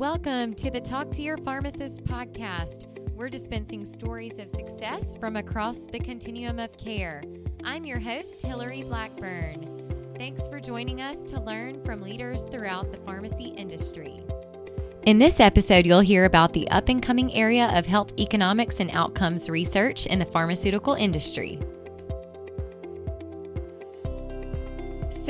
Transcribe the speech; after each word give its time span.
Welcome 0.00 0.54
to 0.54 0.70
the 0.70 0.80
Talk 0.80 1.10
to 1.10 1.22
Your 1.22 1.36
Pharmacist 1.36 2.04
podcast. 2.04 2.86
We're 3.10 3.28
dispensing 3.28 3.84
stories 3.84 4.38
of 4.38 4.48
success 4.48 5.14
from 5.20 5.36
across 5.36 5.80
the 5.80 5.98
continuum 5.98 6.58
of 6.58 6.74
care. 6.78 7.22
I'm 7.64 7.84
your 7.84 7.98
host, 7.98 8.40
Hillary 8.40 8.82
Blackburn. 8.82 10.14
Thanks 10.16 10.48
for 10.48 10.58
joining 10.58 11.02
us 11.02 11.18
to 11.24 11.38
learn 11.38 11.84
from 11.84 12.00
leaders 12.00 12.44
throughout 12.44 12.90
the 12.90 12.98
pharmacy 13.00 13.48
industry. 13.48 14.22
In 15.02 15.18
this 15.18 15.38
episode, 15.38 15.84
you'll 15.84 16.00
hear 16.00 16.24
about 16.24 16.54
the 16.54 16.66
up 16.70 16.88
and 16.88 17.02
coming 17.02 17.34
area 17.34 17.68
of 17.74 17.84
health 17.84 18.18
economics 18.18 18.80
and 18.80 18.90
outcomes 18.92 19.50
research 19.50 20.06
in 20.06 20.18
the 20.18 20.24
pharmaceutical 20.24 20.94
industry. 20.94 21.60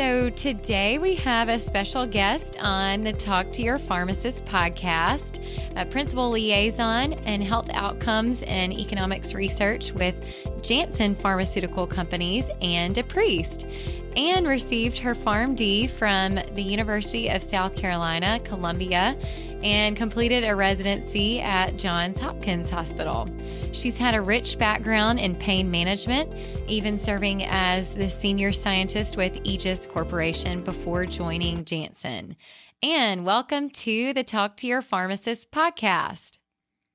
So, 0.00 0.30
today 0.30 0.96
we 0.96 1.14
have 1.16 1.50
a 1.50 1.58
special 1.58 2.06
guest 2.06 2.56
on 2.58 3.04
the 3.04 3.12
Talk 3.12 3.52
to 3.52 3.62
Your 3.62 3.78
Pharmacist 3.78 4.46
podcast, 4.46 5.44
a 5.76 5.84
principal 5.84 6.30
liaison 6.30 7.12
in 7.12 7.42
health 7.42 7.68
outcomes 7.74 8.42
and 8.44 8.72
economics 8.72 9.34
research 9.34 9.92
with 9.92 10.14
Janssen 10.62 11.14
Pharmaceutical 11.16 11.86
Companies 11.86 12.48
Anne 12.62 12.94
DePriest 12.94 13.70
and 14.16 14.48
received 14.48 14.98
her 14.98 15.14
PharmD 15.14 15.90
from 15.90 16.36
the 16.54 16.62
University 16.62 17.28
of 17.28 17.42
South 17.42 17.76
Carolina, 17.76 18.40
Columbia, 18.42 19.18
and 19.62 19.96
completed 19.96 20.44
a 20.44 20.54
residency 20.54 21.40
at 21.40 21.76
Johns 21.76 22.18
Hopkins 22.18 22.70
Hospital. 22.70 23.28
She's 23.72 23.96
had 23.96 24.14
a 24.14 24.20
rich 24.20 24.58
background 24.58 25.20
in 25.20 25.36
pain 25.36 25.70
management, 25.70 26.32
even 26.66 26.98
serving 26.98 27.44
as 27.44 27.94
the 27.94 28.08
senior 28.08 28.52
scientist 28.52 29.16
with 29.16 29.38
Aegis 29.44 29.86
Corporation 29.86 30.62
before 30.62 31.04
joining 31.06 31.64
Janssen. 31.64 32.36
And 32.82 33.26
welcome 33.26 33.68
to 33.70 34.14
the 34.14 34.24
Talk 34.24 34.56
to 34.58 34.66
Your 34.66 34.80
Pharmacist 34.80 35.50
podcast. 35.50 36.38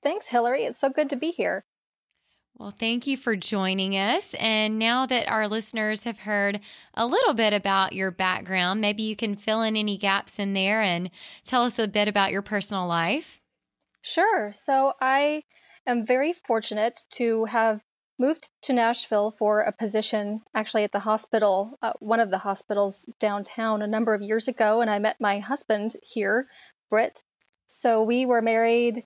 Thanks, 0.02 0.28
Hillary. 0.28 0.64
It's 0.64 0.80
so 0.80 0.90
good 0.90 1.10
to 1.10 1.16
be 1.16 1.32
here. 1.32 1.64
Well, 2.58 2.72
thank 2.72 3.06
you 3.06 3.18
for 3.18 3.36
joining 3.36 3.98
us. 3.98 4.34
And 4.40 4.80
now 4.80 5.06
that 5.08 5.28
our 5.28 5.50
listeners 5.50 6.06
have 6.06 6.20
heard 6.20 6.62
a 6.94 7.06
little 7.06 7.34
bit 7.34 7.52
about 7.52 7.92
your 7.92 8.12
background, 8.12 8.80
maybe 8.80 9.04
you 9.04 9.16
can 9.18 9.36
fill 9.36 9.62
in 9.62 9.76
any 9.76 9.98
gaps 9.98 10.40
in 10.40 10.54
there 10.54 10.82
and 10.82 11.12
tell 11.44 11.64
us 11.64 11.78
a 11.80 11.88
bit 11.88 12.08
about 12.08 12.32
your 12.32 12.42
personal 12.42 12.88
life. 12.88 13.42
Sure. 14.04 14.54
So, 14.54 14.94
I 15.02 15.44
am 15.86 16.06
very 16.06 16.32
fortunate 16.32 17.04
to 17.16 17.44
have 17.44 17.82
moved 18.18 18.50
to 18.62 18.74
Nashville 18.74 19.32
for 19.38 19.60
a 19.60 19.74
position 19.74 20.42
actually 20.54 20.86
at 20.86 20.94
the 20.94 21.00
hospital, 21.00 21.78
uh, 21.82 21.92
one 22.00 22.22
of 22.22 22.32
the 22.32 22.38
hospitals 22.38 23.06
downtown, 23.20 23.82
a 23.82 23.88
number 23.88 24.14
of 24.14 24.22
years 24.22 24.48
ago. 24.48 24.80
And 24.80 24.90
I 24.90 25.00
met 25.00 25.20
my 25.20 25.40
husband 25.40 25.94
here, 26.02 26.48
Britt. 26.90 27.22
So, 27.68 28.04
we 28.04 28.26
were 28.26 28.42
married, 28.42 29.04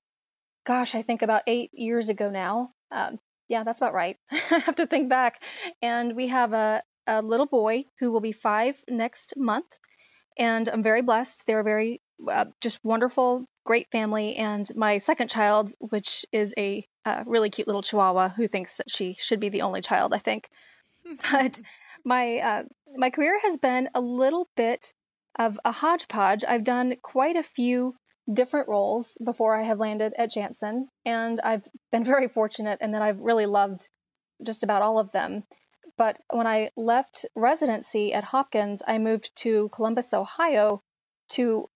gosh, 0.67 0.93
I 0.93 1.01
think 1.01 1.23
about 1.23 1.41
eight 1.47 1.71
years 1.73 2.09
ago 2.09 2.29
now. 2.29 2.73
Um, 2.91 3.19
yeah, 3.49 3.63
that's 3.63 3.79
about 3.79 3.93
right. 3.93 4.17
I 4.31 4.59
have 4.59 4.75
to 4.77 4.87
think 4.87 5.09
back. 5.09 5.43
And 5.81 6.15
we 6.15 6.27
have 6.27 6.53
a, 6.53 6.81
a 7.07 7.21
little 7.21 7.47
boy 7.47 7.85
who 7.99 8.11
will 8.11 8.21
be 8.21 8.31
five 8.31 8.81
next 8.87 9.33
month. 9.35 9.77
And 10.37 10.69
I'm 10.69 10.83
very 10.83 11.01
blessed. 11.01 11.45
They're 11.45 11.59
a 11.59 11.63
very 11.63 11.99
uh, 12.25 12.45
just 12.61 12.79
wonderful, 12.85 13.45
great 13.65 13.91
family. 13.91 14.35
And 14.35 14.69
my 14.75 14.99
second 14.99 15.29
child, 15.29 15.71
which 15.79 16.25
is 16.31 16.53
a 16.57 16.87
uh, 17.05 17.23
really 17.25 17.49
cute 17.49 17.67
little 17.67 17.81
chihuahua 17.81 18.29
who 18.29 18.47
thinks 18.47 18.77
that 18.77 18.89
she 18.89 19.17
should 19.19 19.39
be 19.39 19.49
the 19.49 19.63
only 19.63 19.81
child, 19.81 20.13
I 20.13 20.19
think. 20.19 20.47
but 21.31 21.59
my 22.05 22.37
uh, 22.37 22.63
my 22.95 23.09
career 23.09 23.37
has 23.41 23.57
been 23.57 23.89
a 23.95 23.99
little 23.99 24.47
bit 24.55 24.93
of 25.37 25.59
a 25.65 25.71
hodgepodge. 25.71 26.45
I've 26.47 26.63
done 26.63 26.95
quite 27.01 27.35
a 27.35 27.43
few 27.43 27.95
different 28.31 28.67
roles 28.67 29.17
before 29.23 29.55
I 29.55 29.63
have 29.63 29.79
landed 29.79 30.13
at 30.17 30.31
Janssen, 30.31 30.89
and 31.05 31.39
I've 31.41 31.67
been 31.91 32.03
very 32.03 32.27
fortunate 32.27 32.79
in 32.81 32.91
that 32.91 33.01
I've 33.01 33.19
really 33.19 33.45
loved 33.45 33.87
just 34.43 34.63
about 34.63 34.81
all 34.81 34.99
of 34.99 35.11
them. 35.11 35.43
But 35.97 36.17
when 36.31 36.47
I 36.47 36.71
left 36.77 37.25
residency 37.35 38.13
at 38.13 38.23
Hopkins, 38.23 38.81
I 38.87 38.99
moved 38.99 39.35
to 39.37 39.69
Columbus, 39.69 40.13
Ohio 40.13 40.81
to 41.31 41.69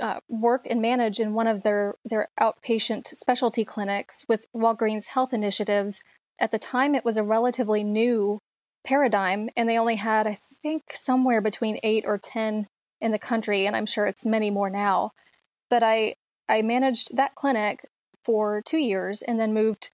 uh, 0.00 0.20
work 0.28 0.66
and 0.68 0.82
manage 0.82 1.20
in 1.20 1.34
one 1.34 1.46
of 1.46 1.62
their, 1.62 1.94
their 2.04 2.28
outpatient 2.38 3.08
specialty 3.16 3.64
clinics 3.64 4.24
with 4.28 4.46
Walgreens 4.54 5.06
Health 5.06 5.32
Initiatives. 5.32 6.02
At 6.38 6.50
the 6.50 6.58
time, 6.58 6.94
it 6.94 7.04
was 7.04 7.16
a 7.16 7.22
relatively 7.24 7.84
new 7.84 8.38
paradigm, 8.84 9.50
and 9.56 9.68
they 9.68 9.78
only 9.78 9.96
had, 9.96 10.26
I 10.26 10.38
think, 10.62 10.82
somewhere 10.94 11.40
between 11.40 11.80
eight 11.82 12.04
or 12.06 12.18
10 12.18 12.66
in 13.00 13.12
the 13.12 13.18
country, 13.18 13.66
and 13.66 13.74
I'm 13.74 13.86
sure 13.86 14.06
it's 14.06 14.26
many 14.26 14.50
more 14.50 14.70
now. 14.70 15.12
But 15.70 15.82
I 15.82 16.16
I 16.48 16.62
managed 16.62 17.16
that 17.16 17.34
clinic 17.34 17.88
for 18.24 18.60
two 18.62 18.78
years 18.78 19.22
and 19.22 19.38
then 19.38 19.54
moved, 19.54 19.90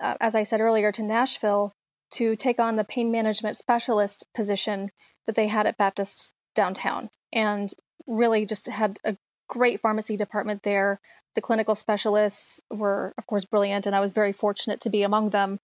uh, 0.00 0.16
as 0.20 0.34
I 0.34 0.44
said 0.44 0.60
earlier, 0.60 0.90
to 0.92 1.02
Nashville 1.02 1.72
to 2.12 2.34
take 2.36 2.58
on 2.58 2.76
the 2.76 2.84
pain 2.84 3.10
management 3.10 3.56
specialist 3.56 4.24
position 4.34 4.90
that 5.26 5.36
they 5.36 5.46
had 5.46 5.66
at 5.66 5.76
Baptist 5.76 6.32
downtown, 6.54 7.10
and 7.32 7.72
really 8.06 8.46
just 8.46 8.66
had 8.66 8.98
a 9.04 9.16
great 9.48 9.80
pharmacy 9.80 10.16
department 10.16 10.62
there. 10.62 10.98
The 11.34 11.42
clinical 11.42 11.74
specialists 11.74 12.60
were, 12.70 13.12
of 13.18 13.26
course, 13.26 13.44
brilliant, 13.44 13.86
and 13.86 13.94
I 13.94 14.00
was 14.00 14.12
very 14.12 14.32
fortunate 14.32 14.80
to 14.80 14.90
be 14.90 15.02
among 15.02 15.30
them. 15.30 15.60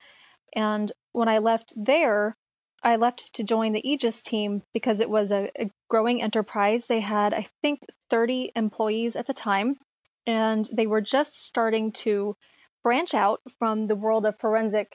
And 0.54 0.92
when 1.12 1.28
I 1.28 1.38
left 1.38 1.72
there, 1.76 2.36
I 2.84 2.96
left 2.96 3.36
to 3.36 3.44
join 3.44 3.72
the 3.72 3.90
Aegis 3.90 4.20
team 4.20 4.62
because 4.74 5.00
it 5.00 5.08
was 5.08 5.32
a, 5.32 5.50
a, 5.58 5.70
growing 5.88 6.20
enterprise. 6.20 6.84
They 6.84 7.00
had, 7.00 7.32
I 7.32 7.46
think, 7.62 7.80
30 8.10 8.52
employees 8.54 9.16
at 9.16 9.26
the 9.26 9.32
time, 9.32 9.78
and 10.26 10.68
they 10.70 10.86
were 10.86 11.00
just 11.00 11.42
starting 11.46 11.92
to 11.92 12.36
branch 12.82 13.14
out 13.14 13.40
from 13.58 13.86
the 13.86 13.96
world 13.96 14.26
of 14.26 14.38
forensic 14.38 14.94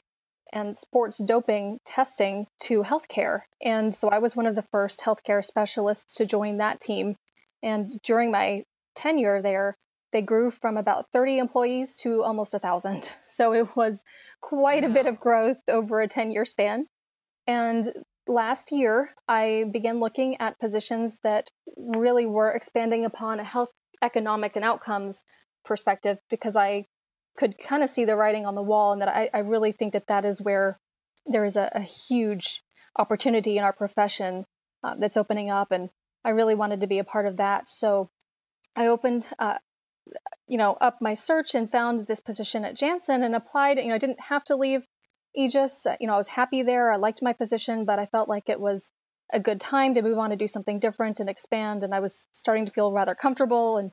and 0.54 0.78
sports 0.78 1.18
doping 1.18 1.80
testing 1.84 2.46
to 2.62 2.84
healthcare. 2.84 3.42
And 3.60 3.94
so 3.94 4.10
I 4.10 4.20
was 4.20 4.36
one 4.36 4.46
of 4.46 4.56
the 4.56 4.68
first 4.72 5.00
healthcare 5.00 5.44
specialists 5.44 6.18
to 6.18 6.28
join 6.28 6.58
that 6.58 6.80
team. 6.80 7.16
And 7.64 8.00
during 8.04 8.30
my 8.30 8.66
tenure 8.96 9.42
there, 9.42 9.76
they 10.12 10.22
grew 10.22 10.52
from 10.52 10.78
about 10.78 11.08
30 11.12 11.40
employees 11.40 11.96
to 11.98 12.24
almost 12.24 12.54
a 12.54 12.60
thousand. 12.60 13.12
So 13.28 13.54
it 13.54 13.76
was 13.76 14.04
quite 14.42 14.84
a 14.84 14.90
bit 14.90 15.06
of 15.06 15.20
growth 15.20 15.60
over 15.68 16.02
a 16.02 16.08
10 16.08 16.32
year 16.32 16.46
span. 16.46 16.88
And 17.50 17.92
last 18.28 18.72
year, 18.72 19.10
I 19.28 19.66
began 19.72 20.00
looking 20.00 20.40
at 20.40 20.60
positions 20.60 21.18
that 21.24 21.50
really 21.76 22.28
were 22.28 22.52
expanding 22.52 23.06
upon 23.06 23.40
a 23.40 23.44
health 23.44 23.72
economic 24.04 24.56
and 24.56 24.64
outcomes 24.64 25.24
perspective 25.66 26.20
because 26.30 26.56
I 26.56 26.86
could 27.38 27.58
kind 27.58 27.82
of 27.82 27.90
see 27.90 28.06
the 28.06 28.16
writing 28.16 28.46
on 28.46 28.54
the 28.54 28.62
wall 28.62 28.94
and 28.94 29.02
that 29.02 29.10
I, 29.10 29.32
I 29.34 29.40
really 29.40 29.72
think 29.72 29.94
that 29.94 30.06
that 30.10 30.26
is 30.26 30.40
where 30.40 30.78
there 31.26 31.44
is 31.44 31.56
a, 31.56 31.72
a 31.74 31.82
huge 31.82 32.62
opportunity 32.96 33.58
in 33.58 33.64
our 33.64 33.74
profession 33.74 34.46
uh, 34.84 34.94
that's 35.00 35.18
opening 35.18 35.50
up 35.50 35.72
and 35.72 35.90
I 36.24 36.30
really 36.32 36.54
wanted 36.54 36.82
to 36.82 36.88
be 36.88 37.00
a 37.00 37.04
part 37.04 37.26
of 37.26 37.38
that. 37.38 37.68
So 37.68 38.12
I 38.76 38.88
opened, 38.90 39.26
uh, 39.40 39.58
you 40.48 40.60
know, 40.60 40.74
up 40.74 41.02
my 41.02 41.16
search 41.16 41.56
and 41.56 41.72
found 41.72 42.06
this 42.06 42.20
position 42.20 42.64
at 42.64 42.76
Janssen 42.76 43.24
and 43.24 43.34
applied. 43.34 43.80
You 43.80 43.88
know, 43.88 43.96
I 43.96 44.00
didn't 44.00 44.22
have 44.22 44.44
to 44.46 44.56
leave 44.56 44.84
Aegis. 45.36 45.86
You 46.00 46.08
know, 46.08 46.14
I 46.14 46.18
was 46.18 46.28
happy 46.28 46.64
there. 46.64 46.92
I 46.92 46.98
liked 46.98 47.22
my 47.22 47.34
position, 47.34 47.86
but 47.86 48.00
I 48.00 48.06
felt 48.06 48.30
like 48.30 48.50
it 48.50 48.60
was 48.60 48.92
a 49.32 49.40
good 49.40 49.60
time 49.60 49.94
to 49.94 50.02
move 50.02 50.18
on 50.18 50.32
to 50.32 50.36
do 50.36 50.48
something 50.48 50.80
different 50.80 51.20
and 51.20 51.30
expand. 51.30 51.84
And 51.84 51.94
I 51.94 52.00
was 52.00 52.26
starting 52.32 52.66
to 52.66 52.72
feel 52.72 52.92
rather 52.92 53.16
comfortable. 53.16 53.78
And 53.78 53.92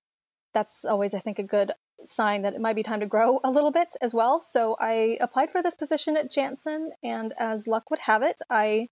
that's 0.54 0.84
always, 0.84 1.14
I 1.14 1.20
think, 1.20 1.38
a 1.38 1.42
good 1.42 1.72
sign 2.04 2.42
that 2.42 2.54
it 2.54 2.60
might 2.60 2.76
be 2.76 2.82
time 2.82 3.00
to 3.00 3.06
grow 3.06 3.40
a 3.42 3.50
little 3.50 3.70
bit 3.70 3.88
as 4.00 4.14
well. 4.14 4.40
So 4.40 4.76
I 4.78 5.18
applied 5.20 5.50
for 5.50 5.62
this 5.62 5.74
position 5.74 6.16
at 6.16 6.30
Janssen, 6.30 6.90
and 7.02 7.32
as 7.38 7.66
luck 7.66 7.90
would 7.90 7.98
have 8.00 8.22
it, 8.22 8.40
I 8.48 8.88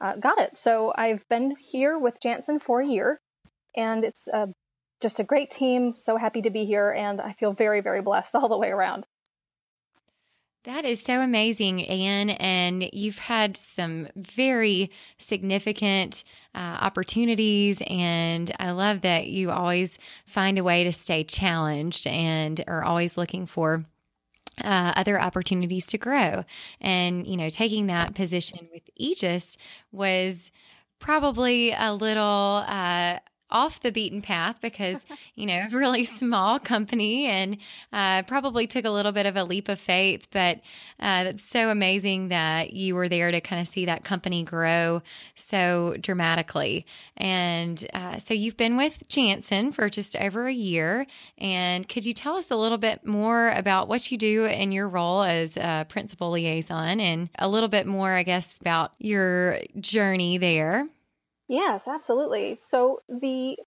uh, 0.00 0.16
got 0.16 0.38
it. 0.40 0.56
So 0.56 0.92
I've 0.94 1.26
been 1.28 1.56
here 1.58 1.98
with 1.98 2.20
Janssen 2.20 2.58
for 2.58 2.80
a 2.80 2.86
year, 2.86 3.20
and 3.76 4.04
it's 4.04 4.28
uh, 4.28 4.46
just 5.00 5.20
a 5.20 5.24
great 5.24 5.50
team. 5.50 5.94
So 5.96 6.16
happy 6.16 6.42
to 6.42 6.50
be 6.50 6.64
here, 6.64 6.90
and 6.90 7.20
I 7.20 7.32
feel 7.32 7.52
very, 7.52 7.80
very 7.80 8.02
blessed 8.02 8.34
all 8.34 8.48
the 8.48 8.58
way 8.58 8.68
around. 8.68 9.06
That 10.68 10.84
is 10.84 11.00
so 11.00 11.22
amazing, 11.22 11.82
Anne. 11.86 12.28
And 12.28 12.90
you've 12.92 13.16
had 13.16 13.56
some 13.56 14.06
very 14.16 14.90
significant 15.16 16.24
uh, 16.54 16.58
opportunities. 16.58 17.82
And 17.86 18.54
I 18.60 18.72
love 18.72 19.00
that 19.00 19.28
you 19.28 19.50
always 19.50 19.98
find 20.26 20.58
a 20.58 20.62
way 20.62 20.84
to 20.84 20.92
stay 20.92 21.24
challenged 21.24 22.06
and 22.06 22.62
are 22.66 22.84
always 22.84 23.16
looking 23.16 23.46
for 23.46 23.86
uh, 24.62 24.92
other 24.94 25.18
opportunities 25.18 25.86
to 25.86 25.96
grow. 25.96 26.44
And, 26.82 27.26
you 27.26 27.38
know, 27.38 27.48
taking 27.48 27.86
that 27.86 28.14
position 28.14 28.68
with 28.70 28.82
Aegis 28.94 29.56
was 29.90 30.50
probably 30.98 31.72
a 31.72 31.94
little 31.94 32.62
uh, 32.66 33.20
off 33.50 33.80
the 33.80 33.92
beaten 33.92 34.22
path 34.22 34.56
because, 34.60 35.06
you 35.34 35.46
know, 35.46 35.66
really 35.72 36.04
small 36.04 36.58
company 36.58 37.26
and 37.26 37.58
uh, 37.92 38.22
probably 38.22 38.66
took 38.66 38.84
a 38.84 38.90
little 38.90 39.12
bit 39.12 39.26
of 39.26 39.36
a 39.36 39.44
leap 39.44 39.68
of 39.68 39.78
faith. 39.78 40.28
But 40.30 40.58
uh, 41.00 41.24
it's 41.28 41.48
so 41.48 41.70
amazing 41.70 42.28
that 42.28 42.72
you 42.72 42.94
were 42.94 43.08
there 43.08 43.30
to 43.30 43.40
kind 43.40 43.60
of 43.60 43.68
see 43.68 43.86
that 43.86 44.04
company 44.04 44.44
grow 44.44 45.02
so 45.34 45.96
dramatically. 46.00 46.86
And 47.16 47.84
uh, 47.94 48.18
so 48.18 48.34
you've 48.34 48.56
been 48.56 48.76
with 48.76 49.08
Janssen 49.08 49.72
for 49.72 49.88
just 49.88 50.16
over 50.16 50.46
a 50.46 50.52
year. 50.52 51.06
And 51.38 51.88
could 51.88 52.04
you 52.04 52.12
tell 52.12 52.36
us 52.36 52.50
a 52.50 52.56
little 52.56 52.78
bit 52.78 53.06
more 53.06 53.50
about 53.50 53.88
what 53.88 54.10
you 54.10 54.18
do 54.18 54.44
in 54.44 54.72
your 54.72 54.88
role 54.88 55.22
as 55.22 55.56
a 55.56 55.86
principal 55.88 56.30
liaison 56.30 57.00
and 57.00 57.30
a 57.38 57.48
little 57.48 57.68
bit 57.68 57.86
more, 57.86 58.12
I 58.12 58.22
guess, 58.22 58.58
about 58.58 58.92
your 58.98 59.60
journey 59.80 60.38
there? 60.38 60.88
Yes, 61.48 61.88
absolutely. 61.88 62.56
So 62.56 63.00
the 63.08 63.58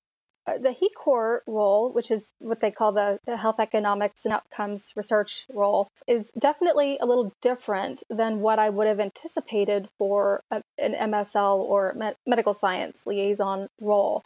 uh, 0.48 0.58
the 0.58 0.72
HECOR 0.72 1.42
role, 1.46 1.92
which 1.92 2.10
is 2.10 2.32
what 2.40 2.60
they 2.60 2.72
call 2.72 2.94
the, 2.94 3.20
the, 3.26 3.38
health 3.38 3.60
economics 3.60 4.26
and 4.26 4.34
outcomes 4.34 4.92
research 4.96 5.46
role, 5.54 5.88
is 6.08 6.32
definitely 6.32 6.98
a 7.00 7.06
little 7.06 7.32
different 7.42 8.02
than 8.10 8.40
what 8.40 8.58
I 8.58 8.70
would 8.70 8.88
have 8.88 9.00
anticipated 9.00 9.88
for 10.00 10.42
a, 10.50 10.64
an 10.80 10.94
MSL 10.96 11.60
or 11.60 11.94
med- 11.96 12.16
medical 12.26 12.56
science 12.56 13.06
liaison 13.06 13.68
role. 13.80 14.24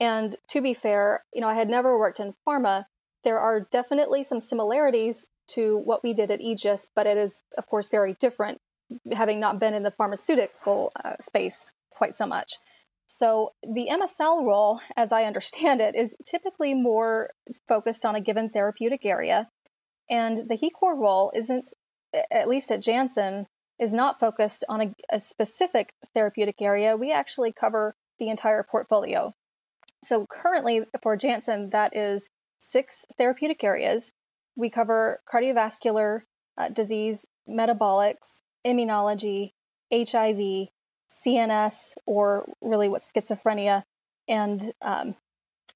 And 0.00 0.36
to 0.48 0.60
be 0.60 0.74
fair, 0.74 1.22
you 1.32 1.40
know, 1.40 1.48
I 1.48 1.54
had 1.54 1.70
never 1.70 1.98
worked 1.98 2.20
in 2.20 2.34
pharma. 2.46 2.84
There 3.22 3.38
are 3.38 3.60
definitely 3.60 4.24
some 4.24 4.40
similarities 4.40 5.26
to 5.52 5.78
what 5.78 6.02
we 6.02 6.12
did 6.12 6.30
at 6.30 6.42
Aegis, 6.42 6.86
but 6.94 7.06
it 7.06 7.16
is, 7.16 7.42
of 7.56 7.66
course, 7.68 7.88
very 7.88 8.14
different, 8.20 8.60
having 9.10 9.40
not 9.40 9.58
been 9.58 9.72
in 9.72 9.82
the 9.82 9.90
pharmaceutical 9.90 10.92
uh, 11.02 11.16
space 11.20 11.72
quite 11.90 12.18
so 12.18 12.26
much. 12.26 12.58
So 13.06 13.52
the 13.62 13.88
MSL 13.90 14.44
role, 14.44 14.80
as 14.96 15.12
I 15.12 15.24
understand 15.24 15.80
it, 15.80 15.94
is 15.94 16.16
typically 16.24 16.74
more 16.74 17.30
focused 17.68 18.04
on 18.04 18.14
a 18.14 18.20
given 18.20 18.50
therapeutic 18.50 19.04
area. 19.04 19.48
And 20.10 20.48
the 20.48 20.56
HECOR 20.56 20.96
role 20.96 21.32
isn't, 21.34 21.72
at 22.30 22.48
least 22.48 22.70
at 22.70 22.80
Janssen, 22.80 23.46
is 23.78 23.92
not 23.92 24.20
focused 24.20 24.64
on 24.68 24.80
a, 24.80 24.94
a 25.10 25.20
specific 25.20 25.92
therapeutic 26.14 26.62
area. 26.62 26.96
We 26.96 27.12
actually 27.12 27.52
cover 27.52 27.94
the 28.18 28.28
entire 28.28 28.62
portfolio. 28.62 29.34
So 30.04 30.26
currently 30.26 30.82
for 31.02 31.16
Janssen, 31.16 31.70
that 31.70 31.96
is 31.96 32.28
six 32.60 33.04
therapeutic 33.18 33.64
areas. 33.64 34.12
We 34.56 34.70
cover 34.70 35.20
cardiovascular 35.32 36.22
uh, 36.56 36.68
disease, 36.68 37.26
metabolics, 37.48 38.40
immunology, 38.64 39.52
HIV, 39.92 40.68
CNS, 41.24 41.94
or 42.06 42.48
really 42.60 42.88
what's 42.88 43.10
schizophrenia, 43.10 43.82
and 44.28 44.72
um, 44.82 45.14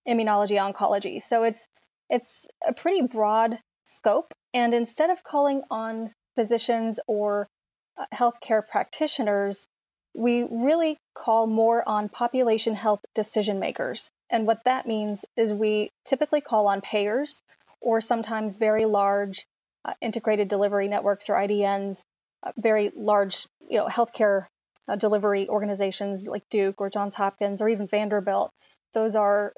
immunology 0.07 0.59
oncology. 0.59 1.21
So 1.23 1.45
it's 1.45 1.67
it's 2.11 2.47
a 2.67 2.73
pretty 2.73 3.03
broad 3.03 3.59
scope. 3.85 4.33
And 4.55 4.73
instead 4.73 5.11
of 5.11 5.23
calling 5.23 5.63
on 5.71 6.13
physicians 6.35 7.01
or 7.07 7.49
uh, 7.97 8.07
healthcare 8.15 8.67
practitioners, 8.67 9.67
we 10.15 10.43
really 10.43 10.99
call 11.15 11.47
more 11.47 11.87
on 11.87 12.09
population 12.09 12.75
health 12.75 13.01
decision 13.15 13.61
makers. 13.61 14.11
And 14.31 14.47
what 14.47 14.65
that 14.65 14.87
means 14.87 15.25
is 15.37 15.53
we 15.53 15.91
typically 16.05 16.41
call 16.41 16.67
on 16.69 16.81
payers 16.81 17.43
or 17.81 18.01
sometimes 18.01 18.57
very 18.57 18.85
large 18.85 19.47
uh, 19.85 19.95
integrated 20.01 20.49
delivery 20.49 20.89
networks 20.89 21.31
or 21.31 21.35
IDNs, 21.35 22.03
uh, 22.43 22.53
very 22.57 22.91
large, 22.95 23.47
you 23.69 23.79
know, 23.79 23.87
healthcare 23.87 24.47
uh, 24.89 24.97
delivery 24.97 25.49
organizations 25.49 26.27
like 26.27 26.49
Duke 26.49 26.81
or 26.81 26.91
Johns 26.91 27.15
Hopkins 27.15 27.61
or 27.61 27.69
even 27.69 27.87
Vanderbilt. 27.87 28.53
Those 28.95 29.17
are 29.17 29.53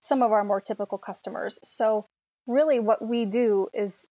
some 0.00 0.22
of 0.22 0.32
our 0.32 0.44
more 0.44 0.60
typical 0.60 0.98
customers. 0.98 1.58
So, 1.62 2.06
really, 2.46 2.80
what 2.80 3.06
we 3.06 3.24
do 3.26 3.68
is 3.74 4.08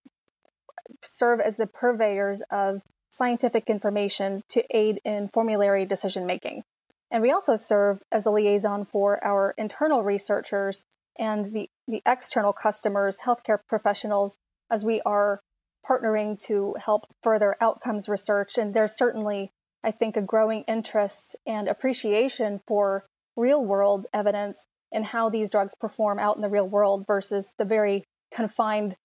serve 1.03 1.39
as 1.39 1.57
the 1.57 1.67
purveyors 1.67 2.41
of 2.49 2.81
scientific 3.11 3.69
information 3.69 4.43
to 4.49 4.63
aid 4.69 5.01
in 5.03 5.27
formulary 5.27 5.85
decision 5.85 6.25
making. 6.25 6.63
And 7.11 7.21
we 7.21 7.31
also 7.31 7.55
serve 7.55 8.01
as 8.11 8.25
a 8.25 8.31
liaison 8.31 8.85
for 8.85 9.23
our 9.23 9.53
internal 9.57 10.03
researchers 10.03 10.85
and 11.17 11.45
the, 11.45 11.69
the 11.87 12.01
external 12.05 12.53
customers, 12.53 13.17
healthcare 13.17 13.59
professionals, 13.67 14.37
as 14.71 14.85
we 14.85 15.01
are 15.01 15.41
partnering 15.85 16.39
to 16.39 16.75
help 16.79 17.07
further 17.23 17.55
outcomes 17.59 18.07
research. 18.07 18.57
And 18.57 18.73
there's 18.73 18.95
certainly 18.95 19.51
I 19.83 19.91
think, 19.91 20.17
a 20.17 20.21
growing 20.21 20.63
interest 20.63 21.35
and 21.45 21.67
appreciation 21.67 22.61
for 22.67 23.05
real 23.35 23.63
world 23.63 24.05
evidence 24.13 24.65
and 24.91 25.05
how 25.05 25.29
these 25.29 25.49
drugs 25.49 25.75
perform 25.75 26.19
out 26.19 26.35
in 26.35 26.41
the 26.41 26.49
real 26.49 26.67
world 26.67 27.05
versus 27.07 27.53
the 27.57 27.65
very 27.65 28.03
confined, 28.33 28.95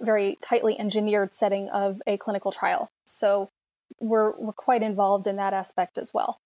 very 0.00 0.38
tightly 0.42 0.78
engineered 0.78 1.34
setting 1.34 1.68
of 1.68 2.00
a 2.06 2.16
clinical 2.16 2.52
trial. 2.52 2.88
So 3.06 3.48
we're, 4.00 4.32
we're 4.36 4.52
quite 4.52 4.82
involved 4.82 5.26
in 5.26 5.36
that 5.36 5.52
aspect 5.52 5.98
as 5.98 6.12
well. 6.12 6.38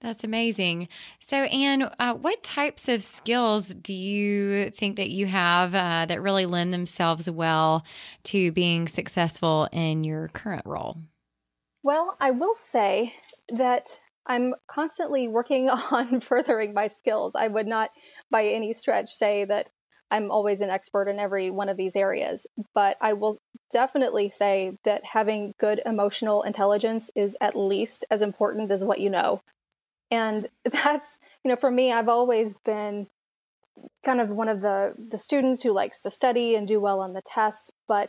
That's 0.00 0.22
amazing. 0.22 0.88
So, 1.18 1.36
Anne, 1.36 1.90
uh, 1.98 2.14
what 2.14 2.42
types 2.42 2.90
of 2.90 3.02
skills 3.02 3.68
do 3.68 3.94
you 3.94 4.68
think 4.70 4.96
that 4.96 5.08
you 5.08 5.26
have 5.26 5.74
uh, 5.74 6.04
that 6.06 6.20
really 6.20 6.44
lend 6.44 6.74
themselves 6.74 7.30
well 7.30 7.84
to 8.24 8.52
being 8.52 8.86
successful 8.86 9.66
in 9.72 10.04
your 10.04 10.28
current 10.28 10.66
role? 10.66 10.98
Well, 11.84 12.16
I 12.18 12.30
will 12.30 12.54
say 12.54 13.14
that 13.50 14.00
I'm 14.26 14.54
constantly 14.66 15.28
working 15.28 15.68
on 15.92 16.20
furthering 16.20 16.72
my 16.72 16.86
skills. 16.88 17.34
I 17.36 17.46
would 17.46 17.66
not, 17.66 17.90
by 18.30 18.46
any 18.46 18.72
stretch, 18.72 19.10
say 19.10 19.44
that 19.44 19.68
I'm 20.10 20.30
always 20.30 20.62
an 20.62 20.70
expert 20.70 21.08
in 21.08 21.18
every 21.18 21.50
one 21.50 21.68
of 21.68 21.76
these 21.76 21.94
areas, 21.94 22.46
but 22.74 22.96
I 23.02 23.12
will 23.12 23.38
definitely 23.72 24.30
say 24.30 24.78
that 24.84 25.04
having 25.04 25.52
good 25.58 25.82
emotional 25.84 26.42
intelligence 26.42 27.10
is 27.14 27.36
at 27.40 27.54
least 27.54 28.06
as 28.10 28.22
important 28.22 28.70
as 28.70 28.82
what 28.82 29.00
you 29.00 29.10
know. 29.10 29.42
And 30.10 30.48
that's, 30.64 31.18
you 31.44 31.50
know, 31.50 31.56
for 31.56 31.70
me, 31.70 31.92
I've 31.92 32.08
always 32.08 32.54
been 32.64 33.08
kind 34.04 34.22
of 34.22 34.30
one 34.30 34.48
of 34.48 34.60
the 34.60 34.94
the 35.10 35.18
students 35.18 35.62
who 35.62 35.72
likes 35.72 36.00
to 36.00 36.10
study 36.10 36.54
and 36.54 36.66
do 36.66 36.80
well 36.80 37.00
on 37.00 37.12
the 37.12 37.22
test, 37.22 37.72
but 37.88 38.08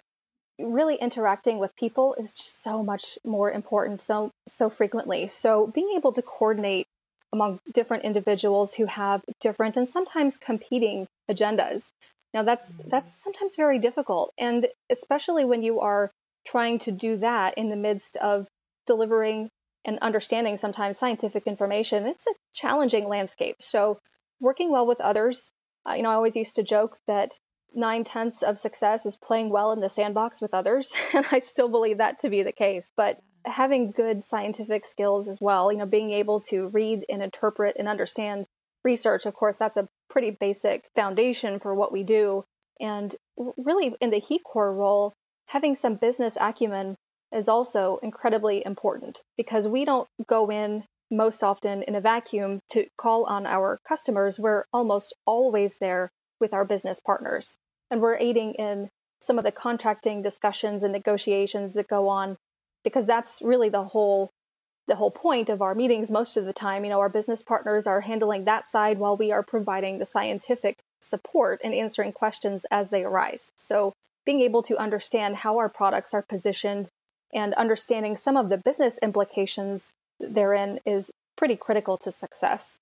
really 0.60 0.96
interacting 0.96 1.60
with 1.60 1.76
people 1.76 2.16
is 2.16 2.34
just 2.34 2.62
so 2.62 2.84
much 2.84 3.18
more 3.26 3.52
important 3.52 4.02
so 4.02 4.32
so 4.48 4.70
frequently. 4.70 5.28
So 5.28 5.68
being 5.68 5.94
able 5.96 6.14
to 6.14 6.22
coordinate 6.22 6.88
among 7.34 7.60
different 7.74 8.04
individuals 8.04 8.74
who 8.74 8.86
have 8.86 9.22
different 9.42 9.78
and 9.78 9.90
sometimes 9.90 10.38
competing 10.38 11.08
agendas. 11.30 11.90
Now 12.34 12.44
that's 12.44 12.72
that's 12.86 13.12
sometimes 13.12 13.56
very 13.56 13.80
difficult 13.80 14.32
and 14.38 14.68
especially 14.90 15.46
when 15.46 15.64
you 15.64 15.82
are 15.82 16.12
trying 16.46 16.80
to 16.80 16.92
do 16.92 17.18
that 17.18 17.58
in 17.58 17.70
the 17.70 17.76
midst 17.76 18.18
of 18.18 18.48
delivering 18.88 19.50
and 19.84 20.00
understanding 20.00 20.58
sometimes 20.58 20.98
scientific 20.98 21.48
information 21.48 22.08
it's 22.08 22.28
a 22.28 22.34
challenging 22.54 23.08
landscape. 23.10 23.58
So 23.60 24.00
working 24.40 24.72
well 24.72 24.86
with 24.86 25.02
others 25.02 25.52
uh, 25.88 25.94
you 25.94 26.04
know 26.04 26.12
i 26.12 26.16
always 26.16 26.36
used 26.36 26.56
to 26.56 26.64
joke 26.64 26.98
that 27.08 27.32
nine 27.76 28.04
tenths 28.04 28.42
of 28.42 28.58
success 28.58 29.06
is 29.06 29.18
playing 29.18 29.50
well 29.50 29.72
in 29.74 29.80
the 29.80 29.90
sandbox 29.90 30.42
with 30.42 30.54
others. 30.54 30.94
And 31.14 31.26
I 31.32 31.40
still 31.40 31.70
believe 31.70 31.98
that 31.98 32.20
to 32.20 32.30
be 32.30 32.44
the 32.44 32.52
case. 32.52 32.90
But 32.96 33.20
having 33.46 33.92
good 33.92 34.24
scientific 34.24 34.86
skills 34.86 35.28
as 35.28 35.40
well, 35.40 35.72
you 35.72 35.78
know, 35.78 35.86
being 35.86 36.12
able 36.12 36.40
to 36.42 36.68
read 36.68 37.06
and 37.10 37.22
interpret 37.22 37.76
and 37.78 37.88
understand 37.88 38.48
research, 38.84 39.26
of 39.26 39.34
course, 39.34 39.58
that's 39.58 39.78
a 39.78 39.88
pretty 40.10 40.32
basic 40.32 40.86
foundation 40.96 41.60
for 41.60 41.76
what 41.76 41.92
we 41.92 42.04
do. 42.04 42.44
And 42.80 43.14
really, 43.58 43.96
in 44.02 44.10
the 44.10 44.22
HECOR 44.22 44.74
role, 44.74 45.14
having 45.48 45.76
some 45.76 45.96
business 45.96 46.38
acumen 46.40 46.98
is 47.34 47.50
also 47.50 48.00
incredibly 48.02 48.66
important 48.66 49.22
because 49.38 49.68
we 49.68 49.86
don't 49.86 50.08
go 50.28 50.50
in 50.50 50.84
most 51.12 51.44
often 51.44 51.84
in 51.84 51.96
a 51.96 52.02
vacuum 52.02 52.60
to 52.70 52.88
call 52.98 53.26
on 53.26 53.46
our 53.46 53.80
customers. 53.88 54.40
We're 54.40 54.66
almost 54.74 55.14
always 55.26 55.78
there 55.78 56.10
with 56.40 56.54
our 56.54 56.66
business 56.66 57.00
partners 57.00 57.58
and 57.92 58.02
we're 58.02 58.18
aiding 58.18 58.54
in 58.54 58.90
some 59.22 59.38
of 59.38 59.44
the 59.44 59.52
contracting 59.52 60.22
discussions 60.22 60.84
and 60.84 60.94
negotiations 60.94 61.74
that 61.76 61.88
go 61.88 62.10
on 62.10 62.38
because 62.84 63.06
that's 63.06 63.42
really 63.42 63.70
the 63.70 63.84
whole 63.84 64.30
the 64.88 64.96
whole 64.96 65.10
point 65.10 65.50
of 65.50 65.64
our 65.64 65.74
meetings 65.74 66.12
most 66.12 66.38
of 66.38 66.46
the 66.46 66.54
time. 66.54 66.84
You 66.84 66.92
know 66.92 67.00
our 67.00 67.10
business 67.10 67.42
partners 67.42 67.88
are 67.88 68.02
handling 68.02 68.46
that 68.46 68.68
side 68.68 69.00
while 69.00 69.18
we 69.18 69.32
are 69.32 69.44
providing 69.44 69.98
the 69.98 70.06
scientific 70.06 70.78
support 71.00 71.62
and 71.64 71.74
answering 71.74 72.14
questions 72.14 72.66
as 72.70 72.90
they 72.90 73.04
arise. 73.04 73.52
So 73.56 73.94
being 74.26 74.42
able 74.42 74.64
to 74.64 74.78
understand 74.78 75.36
how 75.36 75.58
our 75.58 75.70
products 75.70 76.14
are 76.14 76.22
positioned 76.22 76.90
and 77.34 77.54
understanding 77.54 78.18
some 78.18 78.38
of 78.38 78.50
the 78.50 78.58
business 78.58 79.00
implications 79.02 79.92
therein 80.20 80.80
is 80.86 81.12
pretty 81.36 81.56
critical 81.56 81.98
to 81.98 82.12
success 82.12 82.80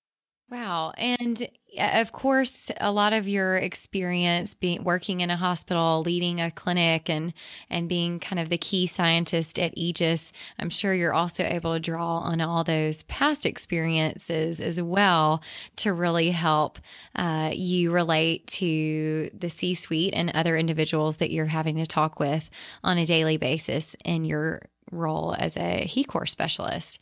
Wow. 0.50 0.92
And 0.98 1.48
of 1.78 2.12
course, 2.12 2.70
a 2.78 2.92
lot 2.92 3.12
of 3.12 3.26
your 3.26 3.56
experience 3.56 4.54
being 4.54 4.84
working 4.84 5.20
in 5.20 5.30
a 5.30 5.36
hospital, 5.36 6.02
leading 6.04 6.38
a 6.38 6.50
clinic 6.50 7.08
and 7.10 7.32
and 7.70 7.88
being 7.88 8.20
kind 8.20 8.38
of 8.38 8.50
the 8.50 8.58
key 8.58 8.86
scientist 8.86 9.58
at 9.58 9.72
Aegis, 9.76 10.32
I'm 10.58 10.70
sure 10.70 10.94
you're 10.94 11.14
also 11.14 11.42
able 11.42 11.72
to 11.72 11.80
draw 11.80 12.18
on 12.18 12.40
all 12.40 12.62
those 12.62 13.02
past 13.04 13.46
experiences 13.46 14.60
as 14.60 14.80
well 14.80 15.42
to 15.76 15.92
really 15.92 16.30
help 16.30 16.78
uh, 17.16 17.50
you 17.52 17.90
relate 17.90 18.46
to 18.48 19.30
the 19.36 19.48
C-suite 19.48 20.14
and 20.14 20.30
other 20.34 20.56
individuals 20.56 21.16
that 21.16 21.30
you're 21.30 21.46
having 21.46 21.76
to 21.76 21.86
talk 21.86 22.20
with 22.20 22.50
on 22.84 22.98
a 22.98 23.06
daily 23.06 23.38
basis 23.38 23.96
in 24.04 24.24
your 24.24 24.60
role 24.94 25.34
as 25.38 25.56
a 25.56 25.86
HECOR 25.86 26.28
specialist. 26.28 27.00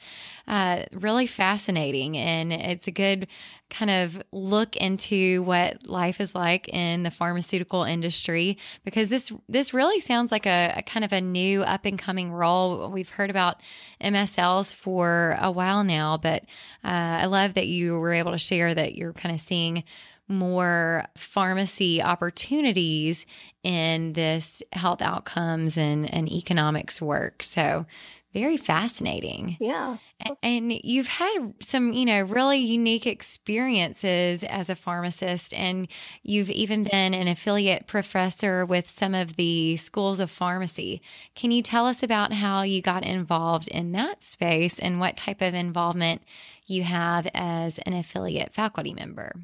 Uh, 0.48 0.84
really 0.92 1.26
fascinating, 1.26 2.16
and 2.16 2.52
it's 2.52 2.88
a 2.88 2.90
good 2.90 3.28
kind 3.70 3.90
of 3.90 4.22
look 4.32 4.76
into 4.76 5.42
what 5.44 5.86
life 5.86 6.20
is 6.20 6.34
like 6.34 6.68
in 6.68 7.04
the 7.04 7.10
pharmaceutical 7.10 7.84
industry 7.84 8.58
because 8.84 9.08
this 9.08 9.32
this 9.48 9.72
really 9.72 9.98
sounds 9.98 10.30
like 10.30 10.44
a, 10.44 10.74
a 10.76 10.82
kind 10.82 11.04
of 11.04 11.12
a 11.12 11.20
new 11.20 11.62
up 11.62 11.86
and 11.86 11.98
coming 11.98 12.32
role. 12.32 12.90
We've 12.90 13.08
heard 13.08 13.30
about 13.30 13.60
MSLs 14.00 14.74
for 14.74 15.38
a 15.40 15.50
while 15.50 15.84
now, 15.84 16.18
but 16.18 16.42
uh, 16.84 17.22
I 17.22 17.26
love 17.26 17.54
that 17.54 17.68
you 17.68 17.98
were 17.98 18.12
able 18.12 18.32
to 18.32 18.38
share 18.38 18.74
that 18.74 18.94
you're 18.94 19.12
kind 19.14 19.34
of 19.34 19.40
seeing 19.40 19.84
more 20.32 21.04
pharmacy 21.16 22.02
opportunities 22.02 23.26
in 23.62 24.14
this 24.14 24.62
health 24.72 25.02
outcomes 25.02 25.78
and, 25.78 26.12
and 26.12 26.30
economics 26.30 27.00
work. 27.00 27.42
So, 27.42 27.86
very 28.32 28.56
fascinating. 28.56 29.58
Yeah. 29.60 29.98
And 30.42 30.72
you've 30.72 31.08
had 31.08 31.52
some, 31.60 31.92
you 31.92 32.06
know, 32.06 32.22
really 32.22 32.58
unique 32.58 33.06
experiences 33.06 34.42
as 34.44 34.70
a 34.70 34.76
pharmacist, 34.76 35.52
and 35.52 35.86
you've 36.22 36.48
even 36.48 36.84
been 36.84 37.12
an 37.12 37.28
affiliate 37.28 37.86
professor 37.86 38.64
with 38.64 38.88
some 38.88 39.14
of 39.14 39.36
the 39.36 39.76
schools 39.76 40.18
of 40.20 40.30
pharmacy. 40.30 41.02
Can 41.34 41.50
you 41.50 41.60
tell 41.62 41.86
us 41.86 42.02
about 42.02 42.32
how 42.32 42.62
you 42.62 42.80
got 42.80 43.04
involved 43.04 43.68
in 43.68 43.92
that 43.92 44.22
space 44.22 44.78
and 44.78 44.98
what 44.98 45.16
type 45.16 45.42
of 45.42 45.54
involvement 45.54 46.22
you 46.66 46.84
have 46.84 47.28
as 47.34 47.78
an 47.80 47.92
affiliate 47.92 48.54
faculty 48.54 48.94
member? 48.94 49.34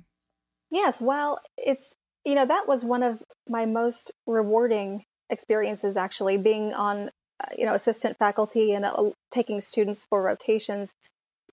Yes, 0.70 1.00
well, 1.00 1.40
it's, 1.56 1.94
you 2.24 2.34
know, 2.34 2.46
that 2.46 2.68
was 2.68 2.84
one 2.84 3.02
of 3.02 3.22
my 3.48 3.66
most 3.66 4.10
rewarding 4.26 5.04
experiences 5.30 5.96
actually, 5.96 6.36
being 6.38 6.74
on, 6.74 7.10
uh, 7.40 7.46
you 7.56 7.66
know, 7.66 7.74
assistant 7.74 8.18
faculty 8.18 8.72
and 8.72 8.84
uh, 8.84 9.10
taking 9.30 9.60
students 9.60 10.04
for 10.04 10.22
rotations. 10.22 10.92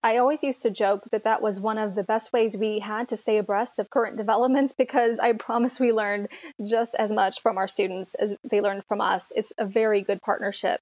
I 0.03 0.17
always 0.17 0.43
used 0.43 0.63
to 0.63 0.69
joke 0.69 1.03
that 1.12 1.24
that 1.24 1.41
was 1.41 1.60
one 1.60 1.77
of 1.77 1.95
the 1.95 2.03
best 2.03 2.31
ways 2.31 2.55
we 2.55 2.79
had 2.79 3.07
to 3.07 3.17
stay 3.17 3.38
abreast 3.38 3.79
of 3.79 3.89
current 3.89 4.17
developments 4.24 4.74
because 4.74 5.19
I 5.19 5.34
promise 5.34 5.79
we 5.79 5.93
learned 5.93 6.27
just 6.63 6.95
as 6.95 7.12
much 7.12 7.41
from 7.41 7.57
our 7.57 7.67
students 7.67 8.15
as 8.15 8.36
they 8.43 8.62
learned 8.62 8.84
from 8.88 9.01
us. 9.01 9.31
It's 9.36 9.53
a 9.57 9.65
very 9.65 10.01
good 10.01 10.22
partnership. 10.22 10.79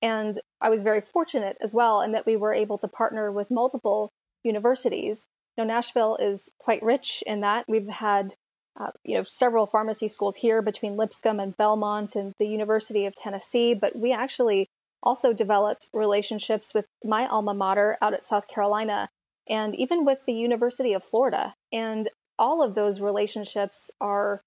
And 0.00 0.40
I 0.60 0.70
was 0.70 0.82
very 0.82 1.00
fortunate 1.00 1.56
as 1.60 1.74
well 1.74 2.00
in 2.02 2.12
that 2.12 2.26
we 2.26 2.36
were 2.36 2.52
able 2.52 2.78
to 2.78 2.88
partner 2.88 3.30
with 3.30 3.50
multiple 3.50 4.10
universities 4.42 5.26
know, 5.58 5.64
Nashville 5.64 6.16
is 6.16 6.48
quite 6.58 6.82
rich 6.82 7.22
in 7.26 7.40
that. 7.40 7.64
We've 7.68 7.88
had, 7.88 8.34
uh, 8.78 8.90
you 9.04 9.16
know, 9.16 9.24
several 9.24 9.66
pharmacy 9.66 10.08
schools 10.08 10.36
here 10.36 10.62
between 10.62 10.96
Lipscomb 10.96 11.40
and 11.40 11.56
Belmont 11.56 12.16
and 12.16 12.32
the 12.38 12.46
University 12.46 13.06
of 13.06 13.14
Tennessee, 13.14 13.74
but 13.74 13.94
we 13.94 14.12
actually 14.12 14.68
also 15.02 15.32
developed 15.32 15.88
relationships 15.92 16.72
with 16.72 16.86
my 17.04 17.26
alma 17.26 17.54
mater 17.54 17.98
out 18.00 18.14
at 18.14 18.24
South 18.24 18.46
Carolina 18.46 19.08
and 19.48 19.74
even 19.74 20.04
with 20.04 20.18
the 20.26 20.32
University 20.32 20.92
of 20.94 21.04
Florida. 21.04 21.54
And 21.72 22.08
all 22.38 22.62
of 22.62 22.74
those 22.74 23.00
relationships 23.00 23.90
are 24.00 24.40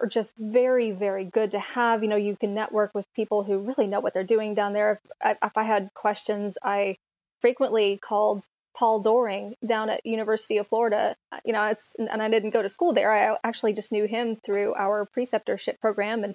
are 0.00 0.06
just 0.06 0.32
very, 0.38 0.92
very 0.92 1.24
good 1.24 1.50
to 1.50 1.58
have. 1.58 2.02
You 2.02 2.08
know, 2.08 2.16
you 2.16 2.36
can 2.36 2.54
network 2.54 2.94
with 2.94 3.12
people 3.14 3.42
who 3.42 3.58
really 3.58 3.86
know 3.86 4.00
what 4.00 4.14
they're 4.14 4.24
doing 4.24 4.54
down 4.54 4.72
there. 4.72 5.00
If, 5.22 5.36
if 5.42 5.58
I 5.58 5.64
had 5.64 5.92
questions, 5.94 6.56
I 6.62 6.96
frequently 7.40 7.98
called 7.98 8.44
Paul 8.76 9.00
Doering 9.00 9.54
down 9.66 9.90
at 9.90 10.06
University 10.06 10.58
of 10.58 10.68
Florida. 10.68 11.16
You 11.44 11.52
know, 11.52 11.64
it's 11.66 11.94
and 11.98 12.22
I 12.22 12.28
didn't 12.28 12.50
go 12.50 12.62
to 12.62 12.68
school 12.68 12.92
there. 12.92 13.12
I 13.12 13.36
actually 13.44 13.72
just 13.72 13.92
knew 13.92 14.06
him 14.06 14.36
through 14.36 14.74
our 14.74 15.08
preceptorship 15.16 15.80
program, 15.80 16.24
and 16.24 16.34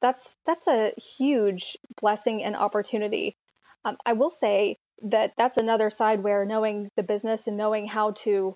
that's 0.00 0.36
that's 0.46 0.66
a 0.66 0.92
huge 1.18 1.76
blessing 2.00 2.42
and 2.42 2.56
opportunity. 2.56 3.36
Um, 3.84 3.96
I 4.04 4.14
will 4.14 4.30
say 4.30 4.78
that 5.02 5.32
that's 5.36 5.56
another 5.56 5.90
side 5.90 6.22
where 6.22 6.44
knowing 6.44 6.90
the 6.96 7.02
business 7.02 7.46
and 7.46 7.56
knowing 7.56 7.86
how 7.86 8.12
to 8.12 8.54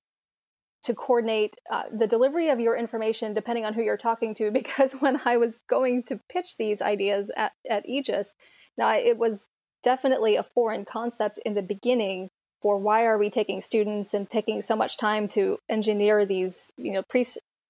to 0.85 0.95
coordinate 0.95 1.55
uh, 1.71 1.85
the 1.91 2.07
delivery 2.07 2.51
of 2.51 2.61
your 2.61 2.77
information 2.77 3.33
depending 3.33 3.65
on 3.65 3.73
who 3.73 3.83
you're 3.83 3.97
talking 3.97 4.35
to 4.35 4.51
because 4.53 4.93
when 4.93 5.19
i 5.25 5.39
was 5.39 5.63
going 5.69 6.03
to 6.03 6.21
pitch 6.31 6.57
these 6.59 6.83
ideas 6.83 7.31
at, 7.35 7.53
at 7.69 7.89
aegis 7.89 8.35
now 8.77 8.95
it 8.95 9.17
was 9.17 9.49
definitely 9.83 10.37
a 10.37 10.43
foreign 10.43 10.85
concept 10.85 11.41
in 11.45 11.55
the 11.55 11.63
beginning 11.63 12.29
for 12.65 12.79
why 12.79 13.05
are 13.05 13.19
we 13.19 13.29
taking 13.29 13.61
students 13.61 14.15
and 14.15 14.29
taking 14.29 14.63
so 14.63 14.75
much 14.75 14.97
time 14.97 15.29
to 15.29 15.59
engineer 15.69 16.25
these, 16.25 16.73
you 16.79 16.93
know, 16.93 17.03
pre- 17.03 17.27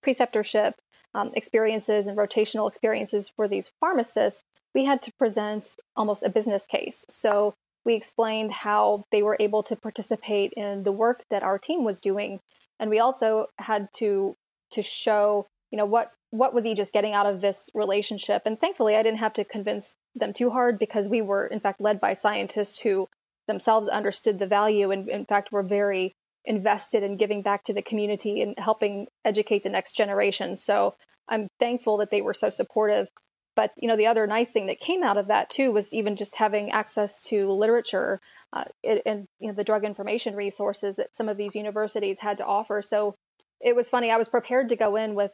preceptorship 0.06 0.74
um, 1.16 1.32
experiences 1.34 2.06
and 2.06 2.16
rotational 2.16 2.68
experiences 2.68 3.28
for 3.28 3.48
these 3.48 3.72
pharmacists, 3.80 4.44
we 4.72 4.84
had 4.84 5.02
to 5.02 5.12
present 5.14 5.74
almost 5.96 6.22
a 6.22 6.30
business 6.30 6.66
case. 6.66 7.04
So 7.10 7.54
we 7.84 7.94
explained 7.94 8.52
how 8.52 9.02
they 9.10 9.24
were 9.24 9.36
able 9.40 9.64
to 9.64 9.74
participate 9.74 10.52
in 10.56 10.84
the 10.84 10.92
work 10.92 11.24
that 11.28 11.42
our 11.42 11.58
team 11.58 11.82
was 11.82 11.98
doing, 11.98 12.38
and 12.78 12.88
we 12.88 13.00
also 13.00 13.46
had 13.58 13.88
to 13.94 14.36
to 14.74 14.82
show, 14.82 15.48
you 15.72 15.78
know, 15.78 15.86
what 15.86 16.12
what 16.30 16.54
was 16.54 16.64
he 16.64 16.74
just 16.74 16.92
getting 16.92 17.14
out 17.14 17.26
of 17.26 17.40
this 17.40 17.68
relationship. 17.74 18.42
And 18.46 18.60
thankfully, 18.60 18.94
I 18.94 19.02
didn't 19.02 19.18
have 19.18 19.34
to 19.34 19.44
convince 19.44 19.94
them 20.14 20.32
too 20.32 20.50
hard 20.50 20.78
because 20.78 21.08
we 21.08 21.20
were, 21.20 21.46
in 21.46 21.58
fact, 21.58 21.80
led 21.80 22.00
by 22.00 22.14
scientists 22.14 22.78
who 22.78 23.08
themselves 23.46 23.88
understood 23.88 24.38
the 24.38 24.46
value 24.46 24.90
and 24.90 25.08
in 25.08 25.24
fact 25.24 25.52
were 25.52 25.62
very 25.62 26.14
invested 26.44 27.02
in 27.02 27.16
giving 27.16 27.42
back 27.42 27.64
to 27.64 27.72
the 27.72 27.82
community 27.82 28.42
and 28.42 28.58
helping 28.58 29.06
educate 29.24 29.62
the 29.62 29.70
next 29.70 29.92
generation. 29.92 30.56
So 30.56 30.94
I'm 31.28 31.48
thankful 31.58 31.98
that 31.98 32.10
they 32.10 32.22
were 32.22 32.34
so 32.34 32.50
supportive. 32.50 33.08
But 33.56 33.72
you 33.76 33.88
know, 33.88 33.96
the 33.96 34.08
other 34.08 34.26
nice 34.26 34.50
thing 34.50 34.66
that 34.66 34.80
came 34.80 35.02
out 35.02 35.16
of 35.16 35.28
that 35.28 35.48
too 35.48 35.72
was 35.72 35.94
even 35.94 36.16
just 36.16 36.34
having 36.34 36.72
access 36.72 37.20
to 37.28 37.50
literature 37.50 38.20
uh, 38.52 38.64
and 38.84 39.26
you 39.38 39.48
know 39.48 39.54
the 39.54 39.64
drug 39.64 39.84
information 39.84 40.34
resources 40.34 40.96
that 40.96 41.14
some 41.16 41.28
of 41.28 41.36
these 41.36 41.54
universities 41.54 42.18
had 42.18 42.38
to 42.38 42.46
offer. 42.46 42.82
So 42.82 43.14
it 43.60 43.76
was 43.76 43.88
funny. 43.88 44.10
I 44.10 44.16
was 44.16 44.28
prepared 44.28 44.70
to 44.70 44.76
go 44.76 44.96
in 44.96 45.14
with 45.14 45.30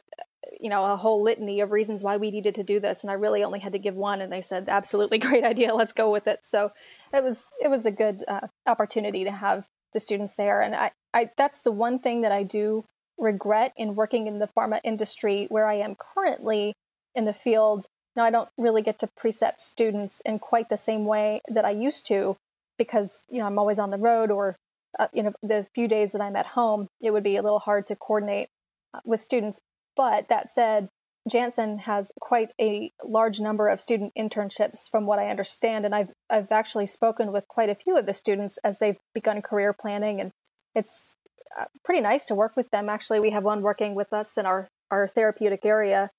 you 0.59 0.69
know 0.69 0.83
a 0.83 0.97
whole 0.97 1.23
litany 1.23 1.61
of 1.61 1.71
reasons 1.71 2.03
why 2.03 2.17
we 2.17 2.31
needed 2.31 2.55
to 2.55 2.63
do 2.63 2.79
this, 2.79 3.03
and 3.03 3.11
I 3.11 3.15
really 3.15 3.43
only 3.43 3.59
had 3.59 3.73
to 3.73 3.79
give 3.79 3.95
one, 3.95 4.21
and 4.21 4.31
they 4.31 4.41
said, 4.41 4.69
"Absolutely 4.69 5.17
great 5.27 5.43
idea. 5.43 5.73
Let's 5.73 5.93
go 5.93 6.11
with 6.11 6.27
it." 6.27 6.39
So 6.43 6.71
it 7.13 7.23
was 7.23 7.43
it 7.61 7.69
was 7.69 7.85
a 7.85 7.91
good 7.91 8.23
uh, 8.27 8.47
opportunity 8.65 9.25
to 9.25 9.31
have 9.31 9.65
the 9.93 9.99
students 9.99 10.35
there, 10.35 10.61
and 10.61 10.75
I, 10.75 10.91
I 11.13 11.29
that's 11.37 11.59
the 11.59 11.71
one 11.71 11.99
thing 11.99 12.21
that 12.21 12.31
I 12.31 12.43
do 12.43 12.83
regret 13.17 13.73
in 13.77 13.95
working 13.95 14.27
in 14.27 14.39
the 14.39 14.49
pharma 14.57 14.79
industry 14.83 15.45
where 15.49 15.67
I 15.67 15.75
am 15.75 15.95
currently 15.95 16.73
in 17.15 17.25
the 17.25 17.33
field. 17.33 17.85
Now 18.15 18.23
I 18.23 18.31
don't 18.31 18.49
really 18.57 18.81
get 18.81 18.99
to 18.99 19.07
precept 19.07 19.61
students 19.61 20.21
in 20.25 20.39
quite 20.39 20.69
the 20.69 20.77
same 20.77 21.05
way 21.05 21.41
that 21.49 21.65
I 21.65 21.71
used 21.71 22.07
to 22.07 22.35
because 22.77 23.17
you 23.29 23.39
know 23.39 23.45
I'm 23.45 23.59
always 23.59 23.79
on 23.79 23.91
the 23.91 23.97
road 23.97 24.31
or 24.31 24.55
uh, 24.99 25.07
you 25.13 25.23
know 25.23 25.33
the 25.43 25.65
few 25.75 25.87
days 25.87 26.13
that 26.13 26.21
I'm 26.21 26.35
at 26.35 26.45
home 26.45 26.87
it 26.99 27.11
would 27.11 27.23
be 27.23 27.37
a 27.37 27.41
little 27.41 27.59
hard 27.59 27.87
to 27.87 27.95
coordinate 27.95 28.49
uh, 28.93 28.99
with 29.05 29.19
students. 29.19 29.61
But 29.95 30.29
that 30.29 30.49
said, 30.49 30.89
Janssen 31.29 31.77
has 31.79 32.11
quite 32.19 32.51
a 32.59 32.91
large 33.03 33.39
number 33.39 33.67
of 33.67 33.79
student 33.79 34.13
internships 34.17 34.89
from 34.89 35.05
what 35.05 35.19
I 35.19 35.29
understand 35.29 35.85
and 35.85 35.93
I've 35.93 36.09
I've 36.29 36.51
actually 36.51 36.87
spoken 36.87 37.31
with 37.31 37.47
quite 37.47 37.69
a 37.69 37.75
few 37.75 37.97
of 37.97 38.05
the 38.05 38.13
students 38.13 38.57
as 38.63 38.79
they've 38.79 38.97
begun 39.13 39.41
career 39.41 39.71
planning 39.71 40.19
and 40.19 40.31
it's 40.73 41.15
uh, 41.57 41.65
pretty 41.83 42.01
nice 42.01 42.25
to 42.27 42.35
work 42.35 42.55
with 42.55 42.69
them. 42.71 42.89
Actually 42.89 43.19
we 43.19 43.31
have 43.31 43.43
one 43.43 43.61
working 43.61 43.93
with 43.93 44.11
us 44.13 44.37
in 44.37 44.45
our 44.47 44.67
our 44.89 45.07
therapeutic 45.07 45.63
area 45.63 46.09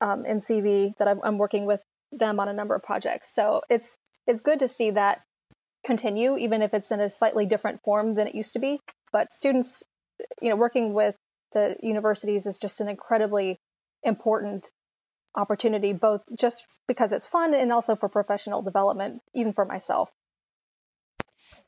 uh, 0.00 0.04
um, 0.04 0.24
CV 0.24 0.96
that 0.96 1.06
I'm, 1.06 1.20
I'm 1.22 1.38
working 1.38 1.64
with 1.64 1.80
them 2.10 2.40
on 2.40 2.48
a 2.48 2.52
number 2.52 2.74
of 2.74 2.82
projects. 2.82 3.32
So 3.32 3.62
it's 3.70 3.96
it's 4.26 4.40
good 4.40 4.58
to 4.60 4.68
see 4.68 4.90
that 4.90 5.22
continue 5.84 6.36
even 6.36 6.60
if 6.60 6.74
it's 6.74 6.90
in 6.90 7.00
a 7.00 7.08
slightly 7.08 7.46
different 7.46 7.82
form 7.82 8.14
than 8.14 8.26
it 8.26 8.34
used 8.34 8.54
to 8.54 8.58
be. 8.58 8.80
But 9.12 9.32
students 9.32 9.84
you 10.42 10.50
know 10.50 10.56
working 10.56 10.92
with 10.92 11.14
the 11.52 11.76
universities 11.80 12.46
is 12.46 12.58
just 12.58 12.80
an 12.80 12.88
incredibly 12.88 13.58
important 14.02 14.70
opportunity, 15.34 15.92
both 15.92 16.22
just 16.38 16.64
because 16.88 17.12
it's 17.12 17.26
fun 17.26 17.54
and 17.54 17.72
also 17.72 17.96
for 17.96 18.08
professional 18.08 18.62
development, 18.62 19.22
even 19.34 19.52
for 19.52 19.64
myself. 19.64 20.10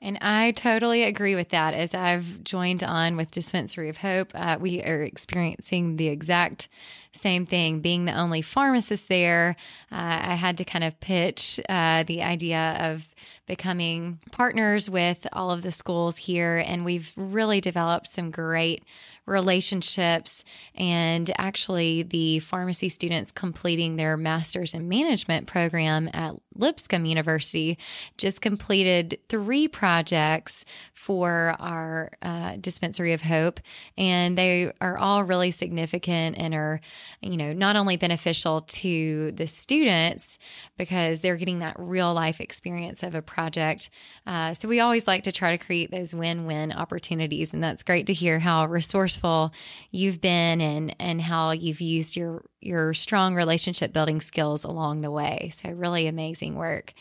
And 0.02 0.18
I 0.20 0.50
totally 0.50 1.04
agree 1.04 1.36
with 1.36 1.50
that. 1.50 1.74
As 1.74 1.94
I've 1.94 2.42
joined 2.42 2.82
on 2.82 3.16
with 3.16 3.30
Dispensary 3.30 3.88
of 3.88 3.98
Hope, 3.98 4.32
uh, 4.34 4.58
we 4.60 4.82
are 4.82 5.02
experiencing 5.02 5.96
the 5.96 6.08
exact 6.08 6.68
same 7.12 7.46
thing. 7.46 7.78
Being 7.78 8.04
the 8.04 8.18
only 8.18 8.42
pharmacist 8.42 9.08
there, 9.08 9.54
uh, 9.92 10.18
I 10.22 10.34
had 10.34 10.58
to 10.58 10.64
kind 10.64 10.82
of 10.82 10.98
pitch 10.98 11.60
uh, 11.68 12.02
the 12.02 12.24
idea 12.24 12.76
of 12.80 13.06
becoming 13.46 14.20
partners 14.30 14.88
with 14.88 15.26
all 15.32 15.50
of 15.50 15.62
the 15.62 15.72
schools 15.72 16.16
here. 16.16 16.58
And 16.58 16.84
we've 16.84 17.12
really 17.16 17.60
developed 17.60 18.08
some 18.08 18.30
great 18.30 18.84
relationships. 19.26 20.44
And 20.74 21.30
actually, 21.38 22.02
the 22.02 22.40
pharmacy 22.40 22.88
students 22.88 23.30
completing 23.30 23.96
their 23.96 24.16
master's 24.16 24.74
in 24.74 24.88
management 24.88 25.46
program 25.46 26.10
at 26.12 26.34
Lipscomb 26.54 27.04
University 27.04 27.78
just 28.18 28.40
completed 28.40 29.18
three 29.28 29.68
projects 29.68 30.64
for 30.92 31.54
our 31.58 32.10
uh, 32.20 32.56
dispensary 32.60 33.12
of 33.12 33.22
hope. 33.22 33.60
And 33.96 34.36
they 34.36 34.72
are 34.80 34.98
all 34.98 35.24
really 35.24 35.50
significant 35.50 36.36
and 36.38 36.54
are, 36.54 36.80
you 37.20 37.36
know, 37.36 37.52
not 37.52 37.76
only 37.76 37.96
beneficial 37.96 38.62
to 38.62 39.32
the 39.32 39.46
students 39.46 40.38
because 40.76 41.20
they're 41.20 41.36
getting 41.36 41.60
that 41.60 41.76
real 41.78 42.12
life 42.12 42.40
experience 42.40 43.02
of 43.02 43.14
a 43.14 43.22
project. 43.32 43.90
Uh, 44.26 44.54
so 44.54 44.68
we 44.68 44.80
always 44.80 45.06
like 45.06 45.24
to 45.24 45.32
try 45.32 45.56
to 45.56 45.64
create 45.64 45.90
those 45.90 46.14
win 46.14 46.46
win 46.46 46.70
opportunities. 46.70 47.52
And 47.52 47.62
that's 47.62 47.82
great 47.82 48.06
to 48.08 48.12
hear 48.12 48.38
how 48.38 48.66
resourceful 48.66 49.52
you've 49.90 50.20
been 50.20 50.60
and, 50.60 50.94
and 51.00 51.20
how 51.20 51.52
you've 51.52 51.80
used 51.80 52.14
your, 52.14 52.44
your 52.60 52.94
strong 52.94 53.34
relationship 53.34 53.92
building 53.92 54.20
skills 54.20 54.64
along 54.64 55.00
the 55.00 55.10
way. 55.10 55.50
So, 55.54 55.70
really 55.70 56.06
amazing 56.06 56.54
work. 56.56 56.92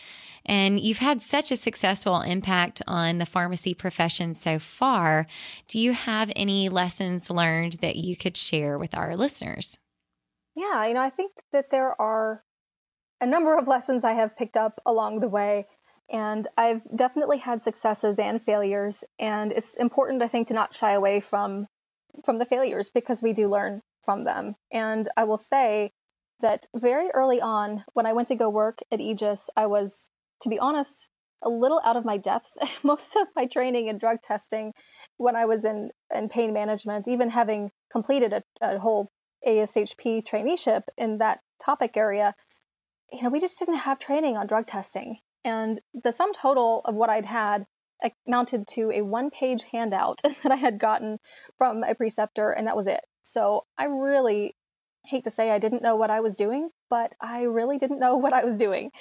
And 0.45 0.79
you've 0.79 0.97
had 0.97 1.21
such 1.21 1.51
a 1.51 1.55
successful 1.55 2.21
impact 2.21 2.81
on 2.87 3.19
the 3.19 3.25
pharmacy 3.25 3.73
profession 3.73 4.33
so 4.33 4.57
far. 4.57 5.27
Do 5.67 5.79
you 5.79 5.93
have 5.93 6.31
any 6.35 6.69
lessons 6.69 7.29
learned 7.29 7.73
that 7.81 7.95
you 7.95 8.15
could 8.15 8.37
share 8.37 8.77
with 8.77 8.97
our 8.97 9.15
listeners? 9.15 9.77
Yeah, 10.55 10.85
you 10.87 10.93
know, 10.93 11.01
I 11.01 11.09
think 11.09 11.31
that 11.53 11.69
there 11.71 11.99
are 12.01 12.43
a 13.21 13.25
number 13.25 13.57
of 13.57 13.67
lessons 13.67 14.03
I 14.03 14.13
have 14.13 14.35
picked 14.35 14.57
up 14.57 14.81
along 14.85 15.19
the 15.19 15.29
way. 15.29 15.67
And 16.11 16.47
I've 16.57 16.81
definitely 16.95 17.37
had 17.37 17.61
successes 17.61 18.19
and 18.19 18.41
failures. 18.43 19.03
And 19.17 19.51
it's 19.51 19.75
important, 19.75 20.21
I 20.21 20.27
think, 20.27 20.49
to 20.49 20.53
not 20.53 20.73
shy 20.73 20.91
away 20.93 21.21
from 21.21 21.67
from 22.25 22.37
the 22.37 22.45
failures 22.45 22.89
because 22.89 23.21
we 23.21 23.31
do 23.31 23.49
learn 23.49 23.81
from 24.03 24.25
them. 24.25 24.55
And 24.71 25.07
I 25.15 25.23
will 25.23 25.37
say 25.37 25.93
that 26.41 26.67
very 26.75 27.09
early 27.09 27.39
on, 27.39 27.85
when 27.93 28.05
I 28.05 28.13
went 28.13 28.27
to 28.29 28.35
go 28.35 28.49
work 28.49 28.79
at 28.91 28.99
Aegis, 28.99 29.49
I 29.55 29.67
was, 29.67 30.09
to 30.41 30.49
be 30.49 30.59
honest, 30.59 31.07
a 31.41 31.49
little 31.49 31.81
out 31.83 31.95
of 31.95 32.05
my 32.05 32.17
depth. 32.17 32.51
Most 32.83 33.15
of 33.15 33.27
my 33.35 33.45
training 33.45 33.87
in 33.87 33.97
drug 33.97 34.21
testing 34.21 34.73
when 35.17 35.35
I 35.35 35.45
was 35.45 35.65
in, 35.65 35.91
in 36.13 36.29
pain 36.29 36.53
management, 36.53 37.07
even 37.07 37.29
having 37.29 37.71
completed 37.91 38.33
a, 38.33 38.43
a 38.61 38.79
whole 38.79 39.09
ASHP 39.47 40.25
traineeship 40.27 40.83
in 40.97 41.19
that 41.19 41.39
topic 41.63 41.95
area, 41.95 42.35
you 43.11 43.23
know, 43.23 43.29
we 43.29 43.39
just 43.39 43.59
didn't 43.59 43.75
have 43.75 43.99
training 43.99 44.37
on 44.37 44.47
drug 44.47 44.67
testing. 44.67 45.17
And 45.43 45.79
the 45.93 46.11
sum 46.11 46.33
total 46.33 46.81
of 46.85 46.95
what 46.95 47.09
I'd 47.09 47.25
had 47.25 47.65
amounted 48.27 48.67
to 48.67 48.91
a 48.91 49.01
one 49.01 49.29
page 49.29 49.63
handout 49.71 50.21
that 50.43 50.51
I 50.51 50.55
had 50.55 50.79
gotten 50.79 51.19
from 51.57 51.83
a 51.83 51.95
preceptor, 51.95 52.51
and 52.51 52.67
that 52.67 52.75
was 52.75 52.87
it. 52.87 53.01
So 53.23 53.65
I 53.77 53.85
really 53.85 54.55
hate 55.05 55.23
to 55.23 55.31
say 55.31 55.49
I 55.49 55.59
didn't 55.59 55.81
know 55.81 55.95
what 55.95 56.09
I 56.09 56.21
was 56.21 56.35
doing, 56.35 56.69
but 56.89 57.13
I 57.19 57.43
really 57.43 57.77
didn't 57.77 57.99
know 57.99 58.17
what 58.23 58.33
I 58.33 58.45
was 58.45 58.57
doing. 58.57 58.91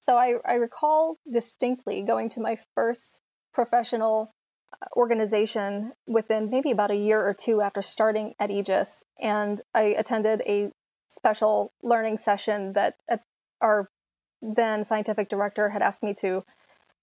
So 0.00 0.16
I, 0.16 0.34
I 0.44 0.54
recall 0.54 1.18
distinctly 1.30 2.02
going 2.02 2.28
to 2.30 2.40
my 2.40 2.58
first 2.74 3.20
professional 3.54 4.30
uh, 4.72 4.86
organization 4.96 5.92
within 6.06 6.50
maybe 6.50 6.70
about 6.70 6.90
a 6.90 6.96
year 6.96 7.20
or 7.20 7.34
two 7.34 7.60
after 7.60 7.82
starting 7.82 8.34
at 8.38 8.50
Aegis, 8.50 9.02
and 9.20 9.60
I 9.74 9.94
attended 9.98 10.42
a 10.46 10.70
special 11.08 11.72
learning 11.82 12.18
session 12.18 12.74
that 12.74 12.96
our 13.60 13.88
then 14.42 14.84
scientific 14.84 15.28
director 15.28 15.68
had 15.68 15.82
asked 15.82 16.02
me 16.02 16.14
to 16.14 16.44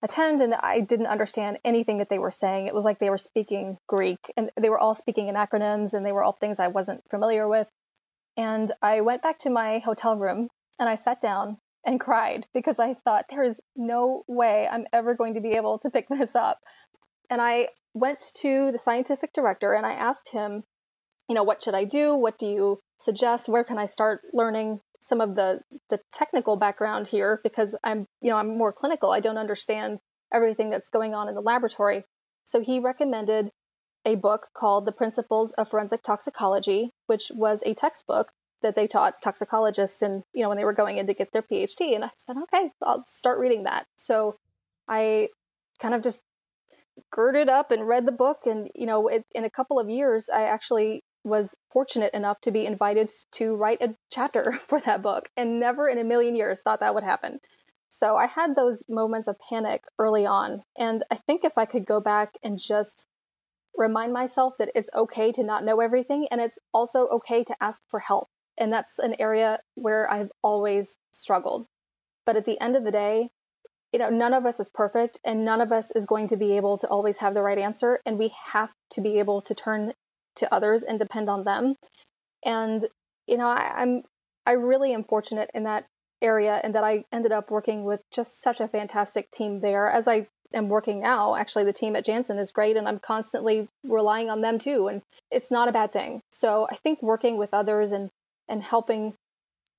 attend 0.04 0.42
and 0.42 0.54
I 0.54 0.82
didn't 0.82 1.08
understand 1.08 1.60
anything 1.64 2.00
that 2.00 2.10
they 2.10 2.20
were 2.20 2.32
saying. 2.32 2.68
It 2.68 2.76
was 2.76 2.86
like 2.86 3.00
they 3.00 3.10
were 3.10 3.18
speaking 3.18 3.78
Greek 3.88 4.32
and 4.36 4.52
they 4.60 4.70
were 4.70 4.80
all 4.80 4.94
speaking 4.94 5.30
in 5.30 5.36
acronyms 5.36 5.94
and 5.94 6.06
they 6.06 6.12
were 6.12 6.24
all 6.24 6.34
things 6.34 6.60
I 6.60 6.68
wasn't 6.68 7.04
familiar 7.10 7.48
with. 7.48 7.68
And 8.36 8.72
I 8.82 9.02
went 9.02 9.22
back 9.22 9.40
to 9.40 9.50
my 9.50 9.80
hotel 9.80 10.18
room 10.18 10.50
and 10.80 10.90
I 10.90 10.96
sat 10.96 11.22
down 11.22 11.58
and 11.86 12.00
cried 12.00 12.46
because 12.54 12.80
I 12.80 12.96
thought 12.96 13.26
there 13.30 13.44
is 13.44 13.62
no 13.76 14.24
way 14.28 14.68
I'm 14.70 14.88
ever 14.92 15.16
going 15.16 15.36
to 15.36 15.42
be 15.42 15.52
able 15.52 15.80
to 15.80 15.90
pick 15.90 16.08
this 16.10 16.36
up. 16.36 16.60
And 17.30 17.42
I 17.42 17.70
went 17.94 18.22
to 18.36 18.72
the 18.72 18.80
scientific 18.80 19.34
director 19.34 19.74
and 19.74 19.86
I 19.86 19.94
asked 19.94 20.30
him, 20.30 20.64
you 21.30 21.36
know, 21.36 21.44
what 21.44 21.64
should 21.64 21.76
I 21.76 21.86
do? 21.86 22.16
What 22.16 22.38
do 22.38 22.48
you 22.48 22.80
suggest? 23.00 23.48
Where 23.48 23.64
can 23.64 23.78
I 23.78 23.86
start 23.86 24.22
learning 24.34 24.82
some 25.04 25.22
of 25.22 25.36
the 25.36 25.62
the 25.90 26.00
technical 26.12 26.56
background 26.56 27.08
here 27.08 27.40
because 27.44 27.76
I'm 27.84 28.08
you 28.22 28.30
know 28.30 28.38
I'm 28.38 28.58
more 28.58 28.74
clinical. 28.74 29.12
I 29.12 29.20
don't 29.20 29.38
understand 29.38 30.00
everything 30.34 30.70
that's 30.70 30.90
going 30.90 31.14
on 31.14 31.30
in 31.30 31.36
the 31.36 31.42
laboratory. 31.42 32.04
So 32.46 32.62
he 32.62 32.80
recommended 32.80 33.52
a 34.06 34.16
book 34.16 34.48
called 34.54 34.86
The 34.86 34.92
Principles 34.92 35.54
of 35.54 35.70
Forensic 35.70 36.04
Toxicology, 36.04 36.92
which 37.08 37.32
was 37.34 37.62
a 37.66 37.74
textbook 37.74 38.32
that 38.62 38.76
they 38.76 38.88
taught 38.88 39.22
toxicologists 39.22 40.02
and 40.02 40.24
you 40.34 40.42
know 40.42 40.50
when 40.50 40.58
they 40.58 40.66
were 40.66 40.74
going 40.74 40.98
in 40.98 41.08
to 41.08 41.14
get 41.14 41.32
their 41.32 41.44
PhD. 41.44 41.96
And 41.96 42.06
I 42.06 42.10
said, 42.26 42.38
okay, 42.44 42.72
I'll 42.82 43.06
start 43.06 43.40
reading 43.40 43.64
that. 43.64 43.86
So 43.98 44.38
I 44.88 45.30
kind 45.80 45.94
of 45.94 46.02
just 46.02 46.22
girded 47.12 47.50
up 47.50 47.72
and 47.72 47.88
read 47.88 48.06
the 48.06 48.12
book, 48.12 48.40
and 48.46 48.70
you 48.74 48.86
know, 48.86 49.08
it, 49.08 49.26
in 49.34 49.44
a 49.44 49.50
couple 49.50 49.80
of 49.80 49.90
years, 49.90 50.30
I 50.30 50.44
actually 50.44 51.04
was 51.24 51.56
fortunate 51.72 52.14
enough 52.14 52.40
to 52.42 52.52
be 52.52 52.66
invited 52.66 53.12
to 53.34 53.56
write 53.56 53.82
a 53.82 53.96
chapter 54.12 54.52
for 54.68 54.80
that 54.82 55.02
book 55.02 55.30
and 55.38 55.60
never 55.60 55.88
in 55.88 55.98
a 55.98 56.04
million 56.04 56.36
years 56.36 56.62
thought 56.62 56.82
that 56.82 56.94
would 56.94 57.04
happen. 57.04 57.40
So 57.90 58.18
I 58.18 58.26
had 58.26 58.56
those 58.56 58.84
moments 58.90 59.28
of 59.28 59.38
panic 59.50 59.84
early 60.00 60.26
on. 60.26 60.64
And 60.78 61.04
I 61.12 61.16
think 61.16 61.44
if 61.44 61.58
I 61.58 61.66
could 61.66 61.86
go 61.86 62.00
back 62.00 62.34
and 62.44 62.60
just 62.60 63.06
remind 63.78 64.14
myself 64.14 64.58
that 64.58 64.72
it's 64.76 64.90
okay 64.94 65.32
to 65.32 65.44
not 65.44 65.64
know 65.64 65.80
everything 65.80 66.28
and 66.32 66.42
it's 66.42 66.58
also 66.74 67.08
okay 67.08 67.44
to 67.44 67.56
ask 67.62 67.82
for 67.90 68.00
help. 68.00 68.30
And 68.58 68.74
that's 68.74 69.00
an 69.00 69.16
area 69.20 69.60
where 69.76 70.10
I've 70.10 70.32
always 70.42 70.98
struggled. 71.12 71.68
But 72.26 72.36
at 72.36 72.46
the 72.46 72.60
end 72.60 72.76
of 72.76 72.84
the 72.84 72.92
day, 72.92 73.30
you 73.92 74.00
know, 74.00 74.10
none 74.10 74.34
of 74.34 74.46
us 74.46 74.60
is 74.60 74.70
perfect 74.70 75.20
and 75.24 75.46
none 75.46 75.62
of 75.62 75.72
us 75.72 75.92
is 75.92 76.08
going 76.08 76.30
to 76.30 76.38
be 76.38 76.58
able 76.58 76.80
to 76.80 76.88
always 76.88 77.18
have 77.18 77.36
the 77.36 77.44
right 77.44 77.58
answer. 77.58 78.00
And 78.06 78.18
we 78.18 78.34
have 78.52 78.72
to 78.92 79.02
be 79.02 79.20
able 79.20 79.42
to 79.44 79.56
turn 79.56 79.94
to 80.38 80.54
others 80.54 80.84
and 80.84 81.00
depend 81.00 81.30
on 81.30 81.44
them. 81.44 81.76
And 82.46 82.86
you 83.28 83.38
know, 83.38 83.48
I, 83.48 83.74
I'm 83.78 84.04
I 84.46 84.54
really 84.54 84.94
am 84.94 85.04
fortunate 85.04 85.52
in 85.54 85.64
that 85.64 85.86
area 86.22 86.60
and 86.62 86.76
that 86.76 86.84
I 86.84 87.06
ended 87.12 87.32
up 87.32 87.52
working 87.52 87.84
with 87.84 88.02
just 88.12 88.42
such 88.42 88.62
a 88.62 88.68
fantastic 88.68 89.30
team 89.30 89.60
there. 89.60 89.88
As 89.88 90.08
I 90.08 90.28
am 90.54 90.70
working 90.70 91.02
now, 91.02 91.36
actually 91.36 91.66
the 91.66 91.74
team 91.74 91.96
at 91.96 92.06
Janssen 92.06 92.38
is 92.38 92.52
great 92.52 92.78
and 92.78 92.88
I'm 92.88 93.00
constantly 93.00 93.68
relying 93.84 94.30
on 94.30 94.42
them 94.42 94.60
too. 94.60 94.88
And 94.88 95.02
it's 95.32 95.52
not 95.52 95.68
a 95.68 95.74
bad 95.74 95.92
thing. 95.92 96.22
So 96.32 96.68
I 96.70 96.76
think 96.78 97.02
working 97.02 97.38
with 97.38 97.54
others 97.54 97.92
and 97.92 98.10
and 98.50 98.62
helping 98.62 99.14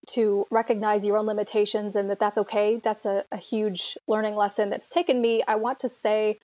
to 0.06 0.46
recognize 0.50 1.04
your 1.04 1.16
own 1.16 1.26
limitations 1.26 1.96
and 1.96 2.10
that 2.10 2.18
that's 2.18 2.38
okay, 2.38 2.80
that's 2.82 3.06
a, 3.06 3.24
a 3.32 3.38
huge 3.38 3.96
learning 4.06 4.36
lesson 4.36 4.70
that's 4.70 4.88
taken 4.88 5.20
me, 5.20 5.42
I 5.46 5.56
want 5.56 5.80
to 5.80 5.88
say, 5.88 6.38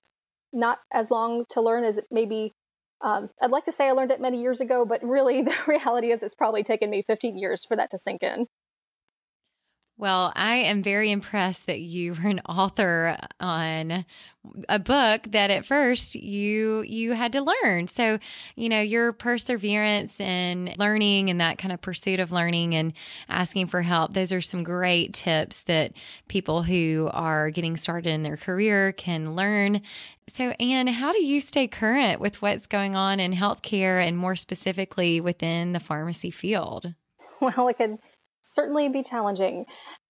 not 0.51 0.79
as 0.91 1.11
long 1.11 1.45
to 1.49 1.61
learn 1.61 1.83
as 1.83 1.97
it 1.97 2.07
maybe 2.09 2.53
um, 3.03 3.29
I'd 3.41 3.51
like 3.51 3.65
to 3.65 3.71
say 3.71 3.87
I 3.87 3.91
learned 3.93 4.11
it 4.11 4.21
many 4.21 4.41
years 4.41 4.61
ago, 4.61 4.85
but 4.85 5.03
really 5.03 5.41
the 5.43 5.55
reality 5.67 6.11
is 6.11 6.23
it's 6.23 6.35
probably 6.35 6.63
taken 6.63 6.89
me 6.89 7.03
15 7.05 7.37
years 7.37 7.65
for 7.65 7.77
that 7.77 7.91
to 7.91 7.97
sink 7.97 8.23
in. 8.23 8.47
Well, 10.01 10.33
I 10.35 10.55
am 10.55 10.81
very 10.81 11.11
impressed 11.11 11.67
that 11.67 11.79
you 11.79 12.15
were 12.15 12.27
an 12.27 12.41
author 12.49 13.15
on 13.39 14.03
a 14.67 14.79
book 14.79 15.27
that 15.29 15.51
at 15.51 15.63
first 15.63 16.15
you 16.15 16.81
you 16.81 17.13
had 17.13 17.33
to 17.33 17.41
learn. 17.43 17.85
So, 17.85 18.17
you 18.55 18.67
know, 18.67 18.81
your 18.81 19.13
perseverance 19.13 20.19
and 20.19 20.75
learning 20.79 21.29
and 21.29 21.39
that 21.39 21.59
kind 21.59 21.71
of 21.71 21.81
pursuit 21.81 22.19
of 22.19 22.31
learning 22.31 22.73
and 22.73 22.93
asking 23.29 23.67
for 23.67 23.83
help, 23.83 24.15
those 24.15 24.31
are 24.31 24.41
some 24.41 24.63
great 24.63 25.13
tips 25.13 25.61
that 25.63 25.91
people 26.27 26.63
who 26.63 27.07
are 27.13 27.51
getting 27.51 27.77
started 27.77 28.09
in 28.09 28.23
their 28.23 28.37
career 28.37 28.93
can 28.93 29.35
learn. 29.35 29.83
So, 30.27 30.49
Anne, 30.59 30.87
how 30.87 31.13
do 31.13 31.23
you 31.23 31.39
stay 31.39 31.67
current 31.67 32.19
with 32.19 32.41
what's 32.41 32.65
going 32.65 32.95
on 32.95 33.19
in 33.19 33.33
healthcare 33.33 34.03
and 34.03 34.17
more 34.17 34.35
specifically 34.35 35.21
within 35.21 35.73
the 35.73 35.79
pharmacy 35.79 36.31
field? 36.31 36.95
Well, 37.41 37.69
I 37.69 37.73
can 37.73 37.97
certainly 38.53 38.89
be 38.89 39.03
challenging. 39.03 39.65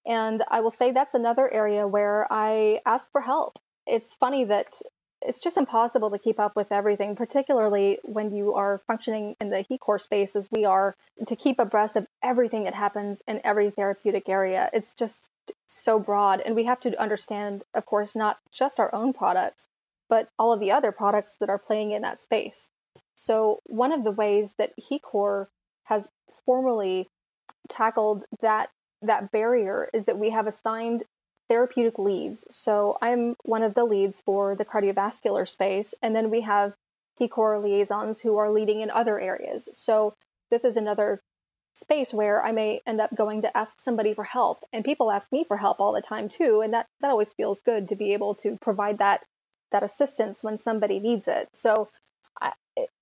And 0.06 0.44
I 0.50 0.62
will 0.62 0.72
say 0.72 0.92
that's 0.92 1.14
another 1.14 1.52
area 1.52 1.88
where 1.88 2.28
I 2.32 2.82
ask 2.86 3.10
for 3.12 3.22
help. 3.22 3.60
It's 3.86 4.16
funny 4.16 4.46
that 4.46 4.82
it's 5.22 5.40
just 5.40 5.58
impossible 5.58 6.10
to 6.12 6.20
keep 6.20 6.40
up 6.40 6.56
with 6.56 6.72
everything, 6.72 7.16
particularly 7.16 8.00
when 8.04 8.34
you 8.34 8.56
are 8.56 8.82
functioning 8.88 9.36
in 9.40 9.50
the 9.50 9.64
HeCor 9.70 10.02
space 10.02 10.36
as 10.36 10.50
we 10.52 10.66
are, 10.66 10.96
to 11.28 11.36
keep 11.36 11.60
abreast 11.60 11.96
of 11.96 12.08
everything 12.24 12.64
that 12.64 12.74
happens 12.74 13.22
in 13.28 13.42
every 13.44 13.70
therapeutic 13.70 14.28
area. 14.30 14.70
It's 14.74 14.94
just 14.94 15.18
so 15.68 16.00
broad. 16.00 16.42
And 16.42 16.56
we 16.56 16.66
have 16.66 16.80
to 16.82 17.00
understand, 17.00 17.64
of 17.74 17.86
course, 17.86 18.16
not 18.16 18.38
just 18.52 18.80
our 18.80 18.94
own 18.94 19.14
products, 19.14 19.68
but 20.10 20.28
all 20.40 20.54
of 20.54 20.60
the 20.60 20.72
other 20.72 20.92
products 20.92 21.38
that 21.40 21.50
are 21.50 21.60
playing 21.60 21.92
in 21.92 22.02
that 22.02 22.22
space. 22.22 22.70
So, 23.16 23.60
one 23.66 23.92
of 23.92 24.04
the 24.04 24.12
ways 24.12 24.56
that 24.58 24.74
HeCor 24.80 25.48
has 25.84 26.10
formally 26.46 27.08
tackled 27.72 28.26
that 28.42 28.70
that 29.02 29.32
barrier 29.32 29.90
is 29.94 30.06
that 30.06 30.20
we 30.20 30.30
have 30.30 30.48
assigned 30.48 31.04
therapeutic 31.50 31.98
leads. 31.98 32.46
So 32.50 32.98
I'm 33.02 33.36
one 33.44 33.64
of 33.64 33.74
the 33.74 33.84
leads 33.84 34.22
for 34.22 34.56
the 34.56 34.66
cardiovascular 34.66 35.48
space, 35.48 35.94
and 36.02 36.16
then 36.16 36.30
we 36.30 36.42
have 36.42 36.74
HeCor 37.20 37.64
liaisons 37.64 38.20
who 38.20 38.38
are 38.38 38.52
leading 38.52 38.82
in 38.82 38.90
other 38.90 39.20
areas. 39.20 39.68
So 39.74 40.14
this 40.50 40.64
is 40.64 40.78
another 40.78 41.22
space 41.74 42.14
where 42.14 42.44
I 42.44 42.52
may 42.52 42.82
end 42.86 43.02
up 43.02 43.16
going 43.16 43.42
to 43.42 43.58
ask 43.58 43.80
somebody 43.82 44.14
for 44.14 44.24
help, 44.24 44.64
and 44.72 44.86
people 44.86 45.12
ask 45.12 45.32
me 45.32 45.44
for 45.44 45.58
help 45.58 45.80
all 45.80 45.94
the 45.94 46.02
time 46.02 46.30
too, 46.30 46.62
and 46.62 46.74
that 46.74 46.86
that 47.02 47.12
always 47.12 47.32
feels 47.32 47.62
good 47.62 47.88
to 47.90 47.96
be 47.96 48.14
able 48.14 48.36
to 48.36 48.58
provide 48.62 49.00
that 49.00 49.26
that 49.72 49.84
assistance 49.84 50.44
when 50.44 50.58
somebody 50.58 51.00
needs 51.00 51.28
it. 51.28 51.48
So 51.54 51.90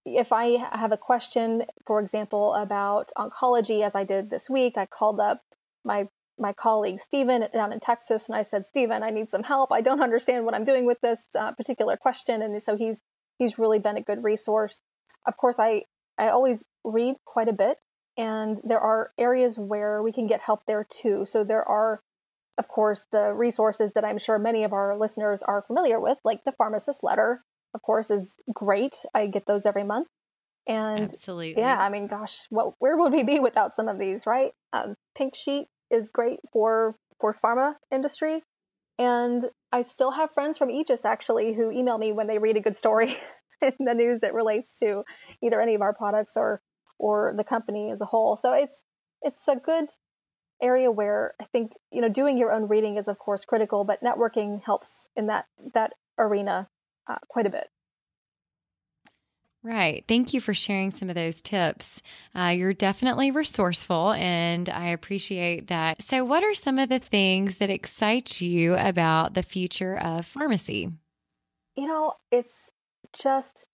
if 0.06 0.32
I 0.32 0.58
have 0.72 0.92
a 0.92 0.98
question, 0.98 1.66
for 1.86 2.00
example, 2.00 2.54
about 2.54 3.12
oncology, 3.18 3.86
as 3.86 3.96
I 3.96 4.04
did 4.04 4.30
this 4.30 4.50
week, 4.50 4.78
I 4.78 4.86
called 4.86 5.20
up 5.20 5.42
my 5.84 6.08
my 6.40 6.54
colleague 6.54 7.02
Stephen 7.02 7.46
down 7.54 7.74
in 7.74 7.82
Texas, 7.82 8.30
and 8.30 8.36
I 8.36 8.44
said, 8.44 8.66
Stephen, 8.66 9.04
I 9.04 9.10
need 9.10 9.30
some 9.30 9.44
help. 9.44 9.74
I 9.74 9.82
don't 9.82 10.02
understand 10.02 10.46
what 10.46 10.56
I'm 10.56 10.64
doing 10.64 10.86
with 10.86 11.02
this 11.02 11.20
uh, 11.38 11.52
particular 11.52 11.98
question, 11.98 12.42
and 12.42 12.64
so 12.64 12.78
he's 12.78 13.02
he's 13.38 13.60
really 13.60 13.80
been 13.80 13.98
a 13.98 14.02
good 14.02 14.24
resource. 14.24 14.80
Of 15.28 15.36
course, 15.38 15.60
I 15.60 15.84
I 16.18 16.30
always 16.30 16.66
read 16.84 17.16
quite 17.26 17.50
a 17.50 17.54
bit, 17.54 17.78
and 18.18 18.60
there 18.64 18.80
are 18.80 19.12
areas 19.18 19.58
where 19.58 20.02
we 20.02 20.12
can 20.12 20.28
get 20.28 20.42
help 20.42 20.62
there 20.66 20.86
too. 20.90 21.26
So 21.26 21.44
there 21.44 21.68
are, 21.68 22.02
of 22.58 22.68
course, 22.68 23.06
the 23.12 23.34
resources 23.34 23.92
that 23.94 24.06
I'm 24.06 24.18
sure 24.18 24.40
many 24.40 24.64
of 24.64 24.74
our 24.74 24.98
listeners 24.98 25.44
are 25.44 25.62
familiar 25.62 26.00
with, 26.00 26.18
like 26.24 26.44
the 26.44 26.54
pharmacist 26.54 27.04
letter, 27.04 27.44
of 27.74 27.82
course, 27.82 28.12
is 28.12 28.36
great. 28.54 28.96
I 29.14 29.28
get 29.28 29.46
those 29.46 29.66
every 29.66 29.84
month. 29.84 30.08
And 30.68 31.02
Absolutely. 31.02 31.62
yeah, 31.62 31.78
I 31.78 31.90
mean, 31.90 32.08
gosh, 32.08 32.38
what 32.50 32.74
where 32.80 32.96
would 32.96 33.12
we 33.12 33.24
be 33.24 33.40
without 33.40 33.74
some 33.74 33.88
of 33.88 33.98
these, 33.98 34.28
right? 34.28 34.52
Um, 34.72 34.96
Pink 35.18 35.36
Sheet 35.36 35.68
is 35.90 36.10
great 36.10 36.40
for 36.54 36.96
for 37.20 37.34
pharma 37.34 37.76
industry, 37.92 38.44
and 39.00 39.44
I 39.72 39.82
still 39.82 40.12
have 40.12 40.32
friends 40.34 40.58
from 40.58 40.70
Aegis 40.70 41.06
actually 41.06 41.54
who 41.54 41.72
email 41.72 41.98
me 41.98 42.12
when 42.12 42.28
they 42.28 42.38
read 42.38 42.58
a 42.58 42.62
good 42.62 42.76
story 42.76 43.16
in 43.62 43.74
the 43.80 43.94
news 43.94 44.20
that 44.20 44.34
relates 44.34 44.76
to 44.76 45.04
either 45.42 45.60
any 45.60 45.76
of 45.76 45.82
our 45.82 45.94
products 45.94 46.34
or 46.38 46.62
or 47.00 47.34
the 47.36 47.44
company 47.44 47.92
as 47.92 48.02
a 48.02 48.06
whole. 48.06 48.36
So 48.36 48.54
it's 48.54 48.84
it's 49.22 49.48
a 49.48 49.56
good 49.56 49.90
area 50.62 50.92
where 50.92 51.34
I 51.42 51.46
think 51.46 51.72
you 51.92 52.02
know 52.02 52.10
doing 52.10 52.38
your 52.38 52.52
own 52.52 52.68
reading 52.68 52.98
is 52.98 53.08
of 53.08 53.18
course 53.18 53.46
critical, 53.46 53.86
but 53.86 54.04
networking 54.04 54.62
helps 54.64 55.08
in 55.16 55.28
that 55.28 55.46
that 55.74 55.94
arena 56.18 56.68
uh, 57.10 57.18
quite 57.28 57.48
a 57.48 57.50
bit. 57.50 57.68
Right. 59.62 60.06
Thank 60.08 60.34
you 60.34 60.40
for 60.40 60.54
sharing 60.54 60.90
some 60.90 61.10
of 61.10 61.16
those 61.16 61.42
tips. 61.42 62.02
Uh, 62.34 62.54
you're 62.56 62.74
definitely 62.74 63.32
resourceful, 63.32 64.14
and 64.14 64.70
I 64.70 64.90
appreciate 64.90 65.68
that. 65.68 66.02
So, 66.02 66.24
what 66.24 66.46
are 66.46 66.54
some 66.54 66.80
of 66.80 66.88
the 66.88 67.00
things 67.00 67.58
that 67.58 67.70
excite 67.70 68.40
you 68.40 68.76
about 68.76 69.34
the 69.34 69.44
future 69.44 69.98
of 69.98 70.26
pharmacy? 70.26 70.94
You 71.76 71.88
know, 71.88 72.14
it's 72.32 72.72
just 73.22 73.68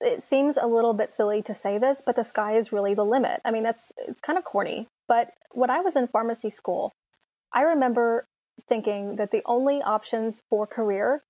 it 0.00 0.22
seems 0.22 0.56
a 0.56 0.66
little 0.66 0.94
bit 0.94 1.12
silly 1.12 1.42
to 1.42 1.54
say 1.54 1.78
this, 1.78 2.02
but 2.06 2.14
the 2.14 2.22
sky 2.22 2.56
is 2.56 2.72
really 2.72 2.94
the 2.94 3.04
limit. 3.04 3.40
I 3.44 3.50
mean, 3.50 3.64
that's 3.64 3.90
it's 4.06 4.20
kind 4.20 4.38
of 4.38 4.44
corny, 4.44 4.86
but 5.08 5.32
when 5.50 5.70
I 5.70 5.80
was 5.80 5.96
in 5.96 6.06
pharmacy 6.06 6.50
school, 6.50 6.92
I 7.52 7.62
remember 7.62 8.28
thinking 8.68 9.16
that 9.16 9.32
the 9.32 9.42
only 9.44 9.82
options 9.82 10.40
for 10.48 10.68
career 10.68 11.24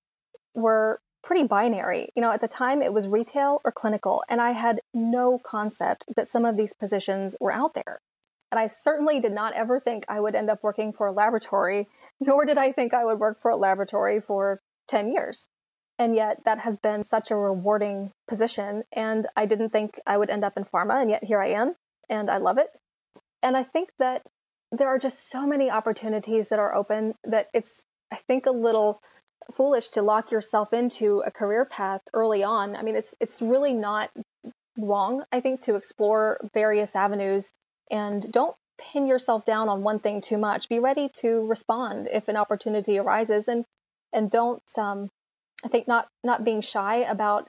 were 0.53 1.01
pretty 1.23 1.45
binary. 1.45 2.09
You 2.15 2.21
know, 2.21 2.31
at 2.31 2.41
the 2.41 2.47
time 2.47 2.81
it 2.81 2.93
was 2.93 3.07
retail 3.07 3.61
or 3.63 3.71
clinical, 3.71 4.23
and 4.29 4.41
I 4.41 4.51
had 4.51 4.81
no 4.93 5.39
concept 5.39 6.05
that 6.15 6.29
some 6.29 6.45
of 6.45 6.57
these 6.57 6.73
positions 6.73 7.35
were 7.39 7.51
out 7.51 7.73
there. 7.73 7.99
And 8.51 8.59
I 8.59 8.67
certainly 8.67 9.21
did 9.21 9.31
not 9.31 9.53
ever 9.53 9.79
think 9.79 10.05
I 10.09 10.19
would 10.19 10.35
end 10.35 10.49
up 10.49 10.61
working 10.61 10.91
for 10.93 11.07
a 11.07 11.11
laboratory, 11.11 11.87
nor 12.19 12.45
did 12.45 12.57
I 12.57 12.71
think 12.71 12.93
I 12.93 13.05
would 13.05 13.19
work 13.19 13.41
for 13.41 13.51
a 13.51 13.57
laboratory 13.57 14.19
for 14.19 14.61
10 14.89 15.13
years. 15.13 15.47
And 15.97 16.15
yet 16.15 16.41
that 16.45 16.59
has 16.59 16.77
been 16.77 17.03
such 17.03 17.31
a 17.31 17.35
rewarding 17.35 18.11
position. 18.27 18.83
And 18.91 19.27
I 19.35 19.45
didn't 19.45 19.69
think 19.69 19.99
I 20.05 20.17
would 20.17 20.29
end 20.29 20.43
up 20.43 20.57
in 20.57 20.65
pharma, 20.65 21.01
and 21.01 21.09
yet 21.09 21.23
here 21.23 21.41
I 21.41 21.51
am, 21.51 21.75
and 22.09 22.29
I 22.29 22.37
love 22.37 22.57
it. 22.57 22.69
And 23.43 23.55
I 23.55 23.63
think 23.63 23.89
that 23.99 24.23
there 24.71 24.87
are 24.87 24.99
just 24.99 25.29
so 25.29 25.45
many 25.45 25.69
opportunities 25.69 26.49
that 26.49 26.59
are 26.59 26.73
open 26.73 27.13
that 27.25 27.47
it's, 27.53 27.83
I 28.11 28.17
think, 28.27 28.45
a 28.45 28.51
little 28.51 29.01
foolish 29.55 29.89
to 29.89 30.01
lock 30.01 30.31
yourself 30.31 30.73
into 30.73 31.21
a 31.25 31.31
career 31.31 31.65
path 31.65 32.01
early 32.13 32.43
on. 32.43 32.75
I 32.75 32.81
mean, 32.81 32.95
it's 32.95 33.15
it's 33.19 33.41
really 33.41 33.73
not 33.73 34.09
wrong, 34.77 35.23
I 35.31 35.41
think, 35.41 35.61
to 35.61 35.75
explore 35.75 36.39
various 36.53 36.95
avenues 36.95 37.49
and 37.89 38.31
don't 38.31 38.55
pin 38.77 39.07
yourself 39.07 39.45
down 39.45 39.69
on 39.69 39.83
one 39.83 39.99
thing 39.99 40.21
too 40.21 40.37
much. 40.37 40.69
Be 40.69 40.79
ready 40.79 41.09
to 41.21 41.47
respond 41.47 42.07
if 42.11 42.27
an 42.27 42.37
opportunity 42.37 42.97
arises, 42.97 43.47
and 43.47 43.65
and 44.13 44.29
don't. 44.29 44.63
Um, 44.77 45.09
I 45.63 45.67
think 45.67 45.87
not 45.87 46.07
not 46.23 46.43
being 46.43 46.61
shy 46.61 46.97
about 46.97 47.47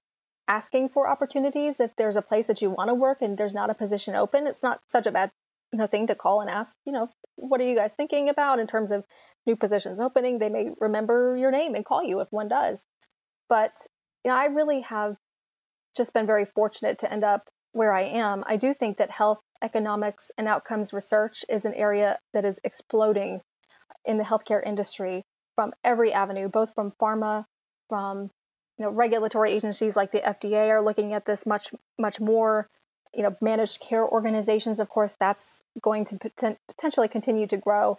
asking 0.49 0.91
for 0.91 1.09
opportunities 1.09 1.81
if 1.81 1.95
there's 1.97 2.17
a 2.17 2.23
place 2.23 2.49
that 2.49 2.61
you 2.61 2.71
want 2.71 2.89
to 2.89 2.95
work 2.95 3.23
and 3.23 3.39
there's 3.39 3.55
not 3.55 3.71
a 3.71 3.75
position 3.75 4.15
open. 4.15 4.47
It's 4.47 4.63
not 4.63 4.81
such 4.89 5.07
a 5.07 5.13
bad 5.13 5.31
you 5.73 5.79
know 5.79 5.87
thing 5.87 6.09
to 6.09 6.15
call 6.15 6.41
and 6.41 6.51
ask. 6.51 6.77
You 6.85 6.93
know, 6.93 7.09
what 7.37 7.61
are 7.61 7.69
you 7.69 7.77
guys 7.77 7.95
thinking 7.95 8.29
about 8.29 8.59
in 8.59 8.67
terms 8.67 8.91
of 8.91 9.05
new 9.47 9.57
positions 9.57 10.01
opening, 10.01 10.39
they 10.39 10.49
may 10.49 10.71
remember 10.81 11.37
your 11.37 11.51
name 11.51 11.75
and 11.75 11.85
call 11.85 12.05
you 12.05 12.21
if 12.21 12.29
one 12.31 12.49
does. 12.49 12.85
But 13.49 13.73
you 14.25 14.31
know, 14.31 14.37
I 14.37 14.47
really 14.47 14.83
have 14.83 15.17
just 15.97 16.15
been 16.15 16.27
very 16.27 16.45
fortunate 16.45 16.99
to 17.01 17.13
end 17.13 17.25
up 17.25 17.49
where 17.73 17.93
I 17.93 18.03
am. 18.03 18.45
I 18.47 18.57
do 18.57 18.73
think 18.73 18.99
that 18.99 19.11
health 19.11 19.41
economics 19.63 20.31
and 20.39 20.49
outcomes 20.49 20.93
research 20.93 21.45
is 21.49 21.65
an 21.65 21.75
area 21.75 22.19
that 22.35 22.45
is 22.45 22.59
exploding 22.65 23.41
in 24.05 24.19
the 24.19 24.25
healthcare 24.25 24.65
industry 24.65 25.25
from 25.55 25.73
every 25.85 26.13
avenue, 26.13 26.49
both 26.49 26.75
from 26.75 26.93
pharma, 27.01 27.45
from 27.89 28.31
you 28.79 28.85
know 28.85 28.91
regulatory 28.91 29.53
agencies 29.53 29.97
like 29.97 30.13
the 30.13 30.21
FDA 30.21 30.71
are 30.71 30.83
looking 30.83 31.13
at 31.13 31.27
this 31.27 31.45
much 31.47 31.73
much 31.99 32.21
more. 32.21 32.69
You 33.15 33.25
know, 33.25 33.37
managed 33.41 33.81
care 33.81 34.07
organizations, 34.07 34.81
of 34.81 34.89
course, 34.89 35.15
that's 35.21 35.63
going 35.81 36.07
to 36.07 36.17
poten- 36.17 36.57
potentially 36.69 37.09
continue 37.09 37.47
to 37.49 37.57
grow 37.57 37.99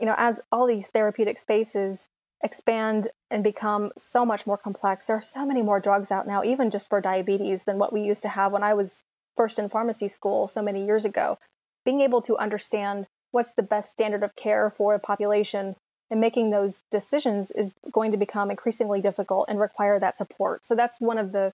you 0.00 0.06
know, 0.06 0.14
as 0.16 0.40
all 0.50 0.66
these 0.66 0.90
therapeutic 0.90 1.38
spaces 1.38 2.08
expand 2.42 3.08
and 3.30 3.42
become 3.42 3.90
so 3.98 4.24
much 4.24 4.46
more 4.46 4.56
complex, 4.56 5.06
there 5.06 5.16
are 5.16 5.22
so 5.22 5.44
many 5.44 5.62
more 5.62 5.80
drugs 5.80 6.10
out 6.10 6.26
now, 6.26 6.44
even 6.44 6.70
just 6.70 6.88
for 6.88 7.00
diabetes, 7.00 7.64
than 7.64 7.78
what 7.78 7.92
we 7.92 8.02
used 8.02 8.22
to 8.22 8.28
have 8.28 8.52
when 8.52 8.62
I 8.62 8.74
was 8.74 9.02
first 9.36 9.58
in 9.58 9.68
pharmacy 9.68 10.08
school 10.08 10.48
so 10.48 10.62
many 10.62 10.86
years 10.86 11.04
ago. 11.04 11.38
Being 11.84 12.00
able 12.00 12.22
to 12.22 12.36
understand 12.36 13.06
what's 13.30 13.52
the 13.52 13.62
best 13.62 13.90
standard 13.90 14.22
of 14.22 14.36
care 14.36 14.70
for 14.76 14.94
a 14.94 15.00
population 15.00 15.74
and 16.10 16.20
making 16.20 16.50
those 16.50 16.82
decisions 16.90 17.50
is 17.50 17.74
going 17.92 18.12
to 18.12 18.16
become 18.16 18.50
increasingly 18.50 19.00
difficult 19.00 19.46
and 19.48 19.60
require 19.60 19.98
that 19.98 20.16
support. 20.16 20.64
So 20.64 20.74
that's 20.74 21.00
one 21.00 21.18
of 21.18 21.32
the 21.32 21.52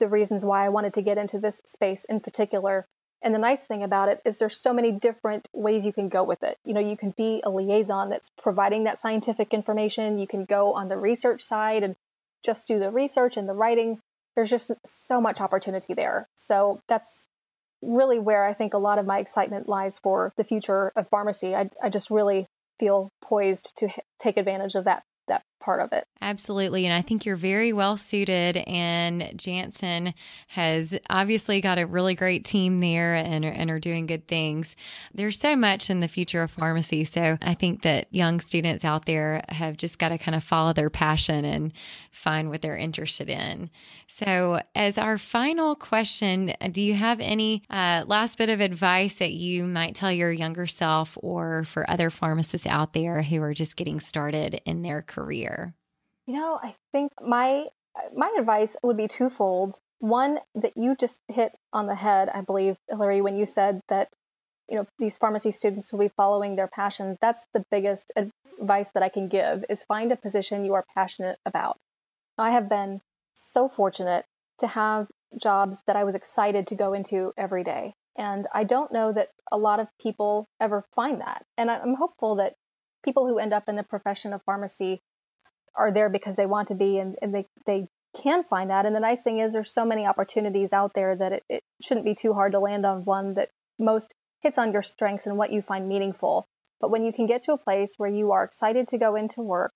the 0.00 0.08
reasons 0.08 0.44
why 0.44 0.64
I 0.64 0.70
wanted 0.70 0.94
to 0.94 1.02
get 1.02 1.18
into 1.18 1.38
this 1.38 1.62
space 1.66 2.04
in 2.04 2.20
particular 2.20 2.86
and 3.24 3.34
the 3.34 3.38
nice 3.38 3.62
thing 3.62 3.82
about 3.82 4.10
it 4.10 4.20
is 4.26 4.38
there's 4.38 4.60
so 4.60 4.74
many 4.74 4.92
different 4.92 5.48
ways 5.54 5.86
you 5.86 5.94
can 5.94 6.10
go 6.10 6.22
with 6.24 6.42
it. 6.42 6.58
You 6.66 6.74
know, 6.74 6.80
you 6.80 6.94
can 6.94 7.10
be 7.10 7.40
a 7.42 7.48
liaison 7.48 8.10
that's 8.10 8.30
providing 8.42 8.84
that 8.84 8.98
scientific 8.98 9.54
information. 9.54 10.18
You 10.18 10.26
can 10.26 10.44
go 10.44 10.74
on 10.74 10.90
the 10.90 10.98
research 10.98 11.40
side 11.40 11.84
and 11.84 11.96
just 12.44 12.68
do 12.68 12.78
the 12.78 12.90
research 12.90 13.38
and 13.38 13.48
the 13.48 13.54
writing. 13.54 13.98
There's 14.36 14.50
just 14.50 14.72
so 14.84 15.22
much 15.22 15.40
opportunity 15.40 15.94
there. 15.94 16.28
So 16.36 16.82
that's 16.86 17.26
really 17.80 18.18
where 18.18 18.44
I 18.44 18.52
think 18.52 18.74
a 18.74 18.78
lot 18.78 18.98
of 18.98 19.06
my 19.06 19.20
excitement 19.20 19.70
lies 19.70 19.98
for 19.98 20.34
the 20.36 20.44
future 20.44 20.92
of 20.94 21.08
pharmacy. 21.08 21.54
I, 21.54 21.70
I 21.82 21.88
just 21.88 22.10
really 22.10 22.46
feel 22.78 23.08
poised 23.22 23.74
to 23.78 23.88
take 24.18 24.36
advantage 24.36 24.74
of 24.74 24.84
that 24.84 25.02
part 25.64 25.80
of 25.80 25.92
it. 25.92 26.06
Absolutely. 26.20 26.84
And 26.84 26.94
I 26.94 27.02
think 27.02 27.24
you're 27.24 27.36
very 27.36 27.72
well 27.72 27.96
suited. 27.96 28.58
And 28.58 29.32
Janssen 29.36 30.14
has 30.48 30.98
obviously 31.08 31.60
got 31.60 31.78
a 31.78 31.86
really 31.86 32.14
great 32.14 32.44
team 32.44 32.78
there 32.78 33.14
and, 33.14 33.44
and 33.44 33.70
are 33.70 33.80
doing 33.80 34.06
good 34.06 34.28
things. 34.28 34.76
There's 35.14 35.38
so 35.38 35.56
much 35.56 35.88
in 35.88 36.00
the 36.00 36.08
future 36.08 36.42
of 36.42 36.50
pharmacy. 36.50 37.04
So 37.04 37.38
I 37.40 37.54
think 37.54 37.82
that 37.82 38.06
young 38.10 38.40
students 38.40 38.84
out 38.84 39.06
there 39.06 39.42
have 39.48 39.76
just 39.76 39.98
got 39.98 40.10
to 40.10 40.18
kind 40.18 40.34
of 40.34 40.44
follow 40.44 40.72
their 40.72 40.90
passion 40.90 41.44
and 41.44 41.72
find 42.10 42.50
what 42.50 42.62
they're 42.62 42.76
interested 42.76 43.28
in. 43.28 43.70
So, 44.06 44.60
as 44.76 44.96
our 44.96 45.18
final 45.18 45.74
question, 45.74 46.54
do 46.70 46.80
you 46.80 46.94
have 46.94 47.18
any 47.18 47.64
uh, 47.68 48.04
last 48.06 48.38
bit 48.38 48.48
of 48.48 48.60
advice 48.60 49.14
that 49.14 49.32
you 49.32 49.64
might 49.64 49.96
tell 49.96 50.12
your 50.12 50.30
younger 50.30 50.68
self 50.68 51.18
or 51.20 51.64
for 51.64 51.88
other 51.90 52.10
pharmacists 52.10 52.66
out 52.66 52.92
there 52.92 53.22
who 53.22 53.42
are 53.42 53.54
just 53.54 53.76
getting 53.76 53.98
started 53.98 54.60
in 54.64 54.82
their 54.82 55.02
career? 55.02 55.53
You 56.26 56.34
know, 56.34 56.58
I 56.62 56.74
think 56.92 57.12
my 57.20 57.66
my 58.14 58.34
advice 58.38 58.76
would 58.82 58.96
be 58.96 59.08
twofold. 59.08 59.78
One 59.98 60.38
that 60.54 60.76
you 60.76 60.96
just 60.96 61.18
hit 61.28 61.52
on 61.72 61.86
the 61.86 61.94
head, 61.94 62.28
I 62.28 62.40
believe, 62.40 62.76
Hillary, 62.88 63.20
when 63.20 63.36
you 63.36 63.46
said 63.46 63.80
that 63.88 64.08
you 64.68 64.76
know 64.76 64.86
these 64.98 65.16
pharmacy 65.16 65.50
students 65.50 65.92
will 65.92 66.00
be 66.00 66.08
following 66.08 66.56
their 66.56 66.68
passions. 66.68 67.18
That's 67.20 67.44
the 67.52 67.64
biggest 67.70 68.12
advice 68.16 68.90
that 68.94 69.02
I 69.02 69.08
can 69.08 69.28
give: 69.28 69.64
is 69.68 69.82
find 69.84 70.12
a 70.12 70.16
position 70.16 70.64
you 70.64 70.74
are 70.74 70.84
passionate 70.94 71.38
about. 71.44 71.78
I 72.38 72.50
have 72.52 72.68
been 72.68 73.00
so 73.34 73.68
fortunate 73.68 74.24
to 74.58 74.66
have 74.66 75.08
jobs 75.40 75.82
that 75.86 75.96
I 75.96 76.04
was 76.04 76.14
excited 76.14 76.68
to 76.68 76.74
go 76.74 76.92
into 76.92 77.32
every 77.36 77.64
day. 77.64 77.94
And 78.16 78.46
I 78.52 78.64
don't 78.64 78.92
know 78.92 79.12
that 79.12 79.30
a 79.50 79.58
lot 79.58 79.80
of 79.80 79.88
people 80.00 80.46
ever 80.60 80.84
find 80.94 81.20
that. 81.20 81.44
And 81.58 81.70
I'm 81.70 81.94
hopeful 81.94 82.36
that 82.36 82.54
people 83.04 83.26
who 83.26 83.38
end 83.38 83.52
up 83.52 83.68
in 83.68 83.76
the 83.76 83.82
profession 83.82 84.32
of 84.32 84.42
pharmacy 84.44 85.00
are 85.76 85.92
there 85.92 86.08
because 86.08 86.36
they 86.36 86.46
want 86.46 86.68
to 86.68 86.74
be 86.74 86.98
and, 86.98 87.16
and 87.20 87.34
they, 87.34 87.46
they 87.66 87.88
can 88.22 88.44
find 88.44 88.70
that. 88.70 88.86
And 88.86 88.94
the 88.94 89.00
nice 89.00 89.22
thing 89.22 89.38
is 89.38 89.52
there's 89.52 89.70
so 89.70 89.84
many 89.84 90.06
opportunities 90.06 90.72
out 90.72 90.92
there 90.94 91.16
that 91.16 91.32
it, 91.32 91.42
it 91.48 91.64
shouldn't 91.82 92.06
be 92.06 92.14
too 92.14 92.32
hard 92.32 92.52
to 92.52 92.60
land 92.60 92.86
on 92.86 93.04
one 93.04 93.34
that 93.34 93.50
most 93.78 94.14
hits 94.40 94.58
on 94.58 94.72
your 94.72 94.82
strengths 94.82 95.26
and 95.26 95.36
what 95.36 95.52
you 95.52 95.62
find 95.62 95.88
meaningful. 95.88 96.46
But 96.80 96.90
when 96.90 97.04
you 97.04 97.12
can 97.12 97.26
get 97.26 97.42
to 97.42 97.52
a 97.52 97.58
place 97.58 97.94
where 97.96 98.10
you 98.10 98.32
are 98.32 98.44
excited 98.44 98.88
to 98.88 98.98
go 98.98 99.16
into 99.16 99.40
work 99.40 99.72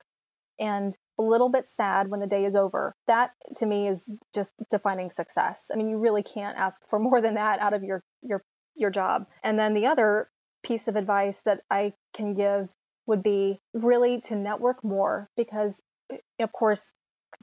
and 0.59 0.97
a 1.19 1.23
little 1.23 1.49
bit 1.49 1.67
sad 1.67 2.09
when 2.09 2.21
the 2.21 2.27
day 2.27 2.45
is 2.45 2.55
over, 2.55 2.95
that 3.07 3.33
to 3.57 3.67
me 3.67 3.89
is 3.89 4.09
just 4.35 4.53
defining 4.71 5.11
success. 5.11 5.71
I 5.73 5.77
mean, 5.77 5.89
you 5.89 5.99
really 5.99 6.23
can't 6.23 6.59
ask 6.59 6.81
for 6.89 6.99
more 6.99 7.21
than 7.21 7.35
that 7.35 7.61
out 7.61 7.75
of 7.75 7.83
your 7.83 8.03
your 8.23 8.43
your 8.77 8.91
job. 8.91 9.27
And 9.43 9.59
then 9.59 9.75
the 9.75 9.87
other 9.87 10.29
piece 10.63 10.89
of 10.89 10.97
advice 10.97 11.41
that 11.45 11.63
I 11.71 11.95
can 12.15 12.35
give 12.35 12.69
would 13.07 13.23
be 13.23 13.61
really 13.73 14.21
to 14.21 14.37
network 14.37 14.85
more 14.85 15.29
because 15.37 15.81
of 16.39 16.53
course 16.53 16.93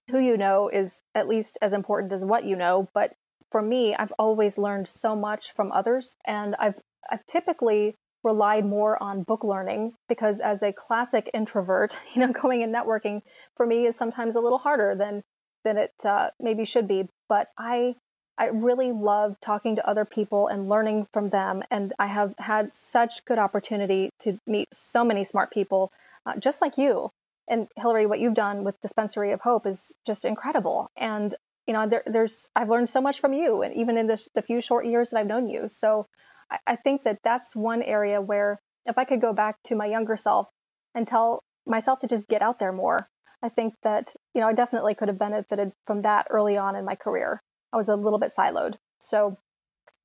who 0.09 0.19
you 0.19 0.37
know 0.37 0.69
is 0.69 1.01
at 1.13 1.27
least 1.27 1.57
as 1.61 1.73
important 1.73 2.13
as 2.13 2.23
what 2.23 2.45
you 2.45 2.55
know, 2.55 2.87
but 2.93 3.13
for 3.51 3.61
me, 3.61 3.95
I've 3.95 4.13
always 4.19 4.57
learned 4.57 4.87
so 4.87 5.15
much 5.15 5.53
from 5.53 5.71
others 5.71 6.15
and 6.25 6.55
I've 6.55 6.75
I've 7.09 7.25
typically 7.25 7.95
relied 8.23 8.65
more 8.65 9.01
on 9.01 9.23
book 9.23 9.43
learning 9.43 9.93
because 10.09 10.39
as 10.39 10.63
a 10.63 10.73
classic 10.73 11.29
introvert, 11.33 11.97
you 12.13 12.25
know, 12.25 12.33
going 12.33 12.63
and 12.63 12.73
networking 12.73 13.21
for 13.55 13.65
me 13.65 13.85
is 13.85 13.95
sometimes 13.95 14.35
a 14.35 14.41
little 14.41 14.57
harder 14.57 14.95
than 14.95 15.23
than 15.63 15.77
it 15.77 15.93
uh, 16.03 16.29
maybe 16.39 16.65
should 16.65 16.87
be. 16.87 17.07
But 17.29 17.49
I 17.57 17.95
I 18.37 18.47
really 18.47 18.91
love 18.91 19.37
talking 19.39 19.77
to 19.77 19.87
other 19.87 20.03
people 20.03 20.47
and 20.47 20.67
learning 20.67 21.07
from 21.13 21.29
them, 21.29 21.63
and 21.71 21.93
I 21.97 22.07
have 22.07 22.35
had 22.37 22.75
such 22.75 23.23
good 23.23 23.39
opportunity 23.39 24.09
to 24.21 24.37
meet 24.45 24.67
so 24.73 25.05
many 25.05 25.23
smart 25.23 25.51
people, 25.51 25.91
uh, 26.25 26.35
just 26.37 26.61
like 26.61 26.77
you. 26.77 27.11
And 27.47 27.67
Hillary, 27.75 28.05
what 28.05 28.19
you've 28.19 28.33
done 28.33 28.63
with 28.63 28.79
Dispensary 28.81 29.31
of 29.31 29.41
Hope 29.41 29.67
is 29.67 29.91
just 30.05 30.25
incredible. 30.25 30.89
And 30.97 31.33
you 31.67 31.73
know, 31.73 31.87
there, 31.87 32.03
there's 32.05 32.47
I've 32.55 32.69
learned 32.69 32.89
so 32.89 33.01
much 33.01 33.19
from 33.19 33.33
you, 33.33 33.61
and 33.63 33.75
even 33.75 33.97
in 33.97 34.07
the, 34.07 34.23
the 34.35 34.41
few 34.41 34.61
short 34.61 34.85
years 34.85 35.09
that 35.09 35.19
I've 35.19 35.27
known 35.27 35.49
you. 35.49 35.67
So 35.67 36.07
I, 36.49 36.59
I 36.67 36.75
think 36.75 37.03
that 37.03 37.19
that's 37.23 37.55
one 37.55 37.81
area 37.81 38.21
where 38.21 38.59
if 38.85 38.97
I 38.97 39.05
could 39.05 39.21
go 39.21 39.33
back 39.33 39.61
to 39.63 39.75
my 39.75 39.87
younger 39.87 40.15
self 40.17 40.47
and 40.93 41.07
tell 41.07 41.43
myself 41.65 41.99
to 41.99 42.07
just 42.07 42.27
get 42.27 42.41
out 42.41 42.59
there 42.59 42.71
more, 42.71 43.09
I 43.41 43.49
think 43.49 43.73
that, 43.83 44.13
you 44.33 44.41
know, 44.41 44.47
I 44.47 44.53
definitely 44.53 44.95
could 44.95 45.07
have 45.07 45.17
benefited 45.17 45.73
from 45.87 46.03
that 46.03 46.27
early 46.29 46.57
on 46.57 46.75
in 46.75 46.85
my 46.85 46.95
career. 46.95 47.41
I 47.73 47.77
was 47.77 47.89
a 47.89 47.95
little 47.95 48.19
bit 48.19 48.31
siloed. 48.37 48.75
So, 49.01 49.37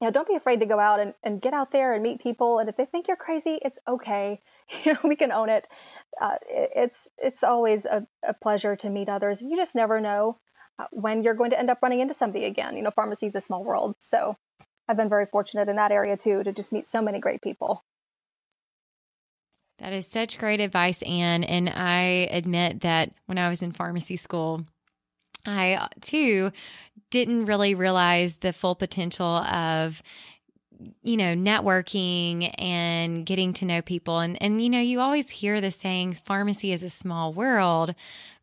you 0.00 0.06
know, 0.06 0.12
don't 0.12 0.28
be 0.28 0.34
afraid 0.34 0.60
to 0.60 0.66
go 0.66 0.78
out 0.78 0.98
and, 0.98 1.12
and 1.22 1.42
get 1.42 1.52
out 1.52 1.72
there 1.72 1.92
and 1.92 2.02
meet 2.02 2.22
people. 2.22 2.58
And 2.58 2.68
if 2.70 2.76
they 2.76 2.86
think 2.86 3.06
you're 3.06 3.16
crazy, 3.16 3.58
it's 3.62 3.78
okay. 3.86 4.38
You 4.84 4.92
know, 4.92 5.00
we 5.02 5.16
can 5.16 5.32
own 5.32 5.48
it. 5.48 5.66
Uh, 6.20 6.36
it 6.48 6.70
it's 6.76 7.08
it's 7.18 7.42
always 7.42 7.86
a, 7.86 8.06
a 8.22 8.34
pleasure 8.34 8.76
to 8.76 8.88
meet 8.88 9.08
others. 9.08 9.42
You 9.42 9.56
just 9.56 9.74
never 9.74 10.00
know 10.00 10.38
uh, 10.78 10.84
when 10.92 11.24
you're 11.24 11.34
going 11.34 11.50
to 11.50 11.58
end 11.58 11.70
up 11.70 11.82
running 11.82 11.98
into 11.98 12.14
somebody 12.14 12.44
again. 12.44 12.76
You 12.76 12.84
know, 12.84 12.92
pharmacy 12.92 13.26
is 13.26 13.34
a 13.34 13.40
small 13.40 13.64
world. 13.64 13.96
So 13.98 14.36
I've 14.88 14.96
been 14.96 15.08
very 15.08 15.26
fortunate 15.26 15.68
in 15.68 15.74
that 15.74 15.90
area 15.90 16.16
too 16.16 16.44
to 16.44 16.52
just 16.52 16.72
meet 16.72 16.88
so 16.88 17.02
many 17.02 17.18
great 17.18 17.42
people. 17.42 17.82
That 19.80 19.92
is 19.92 20.06
such 20.06 20.38
great 20.38 20.60
advice, 20.60 21.02
Anne. 21.02 21.42
And 21.42 21.68
I 21.68 22.28
admit 22.30 22.82
that 22.82 23.12
when 23.26 23.38
I 23.38 23.48
was 23.48 23.62
in 23.62 23.72
pharmacy 23.72 24.16
school, 24.16 24.66
I 25.44 25.74
uh, 25.74 25.88
too 26.00 26.52
didn't 27.10 27.46
really 27.46 27.74
realize 27.74 28.36
the 28.36 28.52
full 28.52 28.74
potential 28.74 29.26
of 29.26 30.02
you 31.02 31.18
know 31.18 31.34
networking 31.34 32.54
and 32.58 33.26
getting 33.26 33.52
to 33.54 33.64
know 33.64 33.82
people. 33.82 34.18
And 34.18 34.40
and 34.42 34.62
you 34.62 34.70
know 34.70 34.80
you 34.80 35.00
always 35.00 35.30
hear 35.30 35.60
the 35.60 35.70
saying 35.70 36.14
pharmacy 36.14 36.72
is 36.72 36.82
a 36.82 36.90
small 36.90 37.32
world 37.32 37.94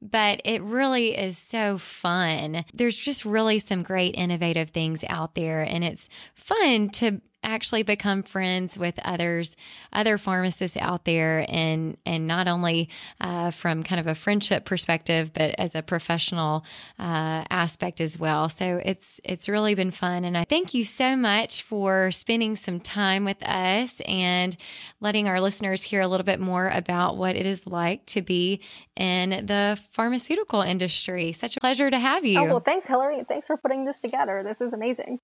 but 0.01 0.41
it 0.45 0.61
really 0.61 1.17
is 1.17 1.37
so 1.37 1.77
fun. 1.77 2.63
There's 2.73 2.95
just 2.95 3.25
really 3.25 3.59
some 3.59 3.83
great 3.83 4.15
innovative 4.15 4.69
things 4.69 5.03
out 5.09 5.35
there 5.35 5.63
and 5.63 5.83
it's 5.83 6.09
fun 6.35 6.89
to 6.89 7.21
actually 7.47 7.83
become 7.83 8.21
friends 8.21 8.77
with 8.77 8.99
others, 9.03 9.55
other 9.93 10.17
pharmacists 10.17 10.77
out 10.77 11.05
there, 11.05 11.45
and 11.47 11.97
and 12.05 12.27
not 12.27 12.47
only 12.47 12.89
uh, 13.21 13.49
from 13.51 13.83
kind 13.83 13.99
of 13.99 14.05
a 14.05 14.13
friendship 14.13 14.65
perspective, 14.65 15.31
but 15.33 15.55
as 15.57 15.73
a 15.73 15.81
professional 15.81 16.65
uh, 16.99 17.43
aspect 17.49 18.01
as 18.01 18.19
well. 18.19 18.49
So 18.49 18.81
it's 18.83 19.19
it's 19.23 19.47
really 19.49 19.73
been 19.73 19.91
fun, 19.91 20.25
and 20.25 20.37
I 20.37 20.43
thank 20.43 20.73
you 20.73 20.83
so 20.83 21.15
much 21.15 21.63
for 21.63 22.11
spending 22.11 22.55
some 22.55 22.79
time 22.79 23.25
with 23.25 23.41
us 23.41 24.01
and 24.01 24.55
letting 24.99 25.27
our 25.27 25.39
listeners 25.39 25.81
hear 25.81 26.01
a 26.01 26.07
little 26.07 26.25
bit 26.25 26.39
more 26.39 26.67
about 26.67 27.17
what 27.17 27.35
it 27.35 27.45
is 27.45 27.65
like 27.65 28.05
to 28.07 28.21
be 28.21 28.61
in 28.95 29.45
the 29.45 29.79
pharmaceutical 29.91 30.61
industry. 30.61 31.31
Such 31.31 31.55
a 31.55 31.59
pleasure 31.61 31.89
to 31.89 31.97
have 31.97 32.25
you. 32.25 32.39
Oh 32.39 32.45
well, 32.45 32.59
thanks, 32.59 32.87
Hillary, 32.87 33.23
thanks 33.27 33.47
for 33.47 33.57
putting 33.57 33.85
this 33.85 34.01
together. 34.01 34.43
This 34.43 34.59
is 34.59 34.73
amazing. 34.73 35.19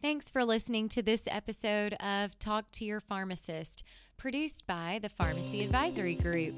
Thanks 0.00 0.30
for 0.30 0.44
listening 0.44 0.88
to 0.90 1.02
this 1.02 1.22
episode 1.26 1.94
of 1.94 2.38
Talk 2.38 2.70
to 2.74 2.84
Your 2.84 3.00
Pharmacist, 3.00 3.82
produced 4.16 4.64
by 4.64 5.00
the 5.02 5.08
Pharmacy 5.08 5.64
Advisory 5.64 6.14
Group. 6.14 6.54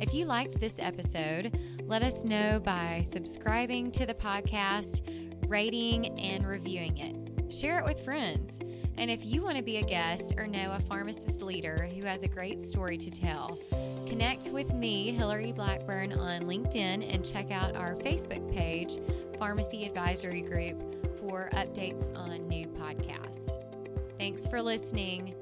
If 0.00 0.14
you 0.14 0.24
liked 0.24 0.58
this 0.58 0.78
episode, 0.78 1.60
let 1.82 2.02
us 2.02 2.24
know 2.24 2.58
by 2.58 3.02
subscribing 3.02 3.90
to 3.92 4.06
the 4.06 4.14
podcast, 4.14 5.02
rating, 5.50 6.18
and 6.18 6.48
reviewing 6.48 6.96
it. 6.96 7.52
Share 7.52 7.78
it 7.78 7.84
with 7.84 8.02
friends. 8.02 8.58
And 8.96 9.10
if 9.10 9.22
you 9.22 9.42
want 9.42 9.58
to 9.58 9.62
be 9.62 9.76
a 9.76 9.82
guest 9.82 10.36
or 10.38 10.46
know 10.46 10.72
a 10.72 10.80
pharmacist 10.80 11.42
leader 11.42 11.90
who 11.94 12.04
has 12.04 12.22
a 12.22 12.28
great 12.28 12.62
story 12.62 12.96
to 12.96 13.10
tell, 13.10 13.58
connect 14.06 14.48
with 14.48 14.72
me, 14.72 15.12
Hillary 15.12 15.52
Blackburn, 15.52 16.14
on 16.14 16.44
LinkedIn 16.44 17.14
and 17.14 17.22
check 17.22 17.50
out 17.50 17.76
our 17.76 17.96
Facebook 17.96 18.50
page, 18.50 18.98
Pharmacy 19.38 19.84
Advisory 19.84 20.40
Group 20.40 20.98
for 21.28 21.50
updates 21.52 22.16
on 22.16 22.48
new 22.48 22.66
podcasts. 22.68 23.62
Thanks 24.18 24.46
for 24.46 24.62
listening. 24.62 25.34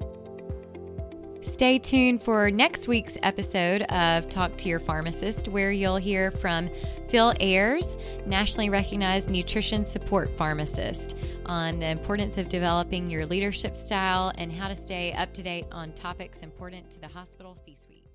Stay 1.43 1.79
tuned 1.79 2.23
for 2.23 2.51
next 2.51 2.89
week's 2.89 3.17
episode 3.23 3.83
of 3.83 4.29
Talk 4.29 4.57
to 4.59 4.69
Your 4.69 4.81
Pharmacist, 4.81 5.49
where 5.49 5.71
you'll 5.71 5.97
hear 5.97 6.33
from 6.33 6.69
Phil 7.09 7.33
Ayers, 7.41 7.97
nationally 8.27 8.69
recognized 8.69 9.31
nutrition 9.31 9.85
support 9.85 10.37
pharmacist, 10.37 11.17
on 11.47 11.79
the 11.79 11.87
importance 11.87 12.37
of 12.37 12.49
developing 12.49 13.09
your 13.09 13.25
leadership 13.25 13.77
style 13.77 14.33
and 14.37 14.53
how 14.53 14.67
to 14.67 14.75
stay 14.75 15.13
up 15.13 15.33
to 15.35 15.43
date 15.43 15.67
on 15.71 15.93
topics 15.93 16.41
important 16.41 16.91
to 16.91 17.01
the 17.01 17.09
hospital 17.09 17.57
C 17.65 17.77
suite. 17.77 18.06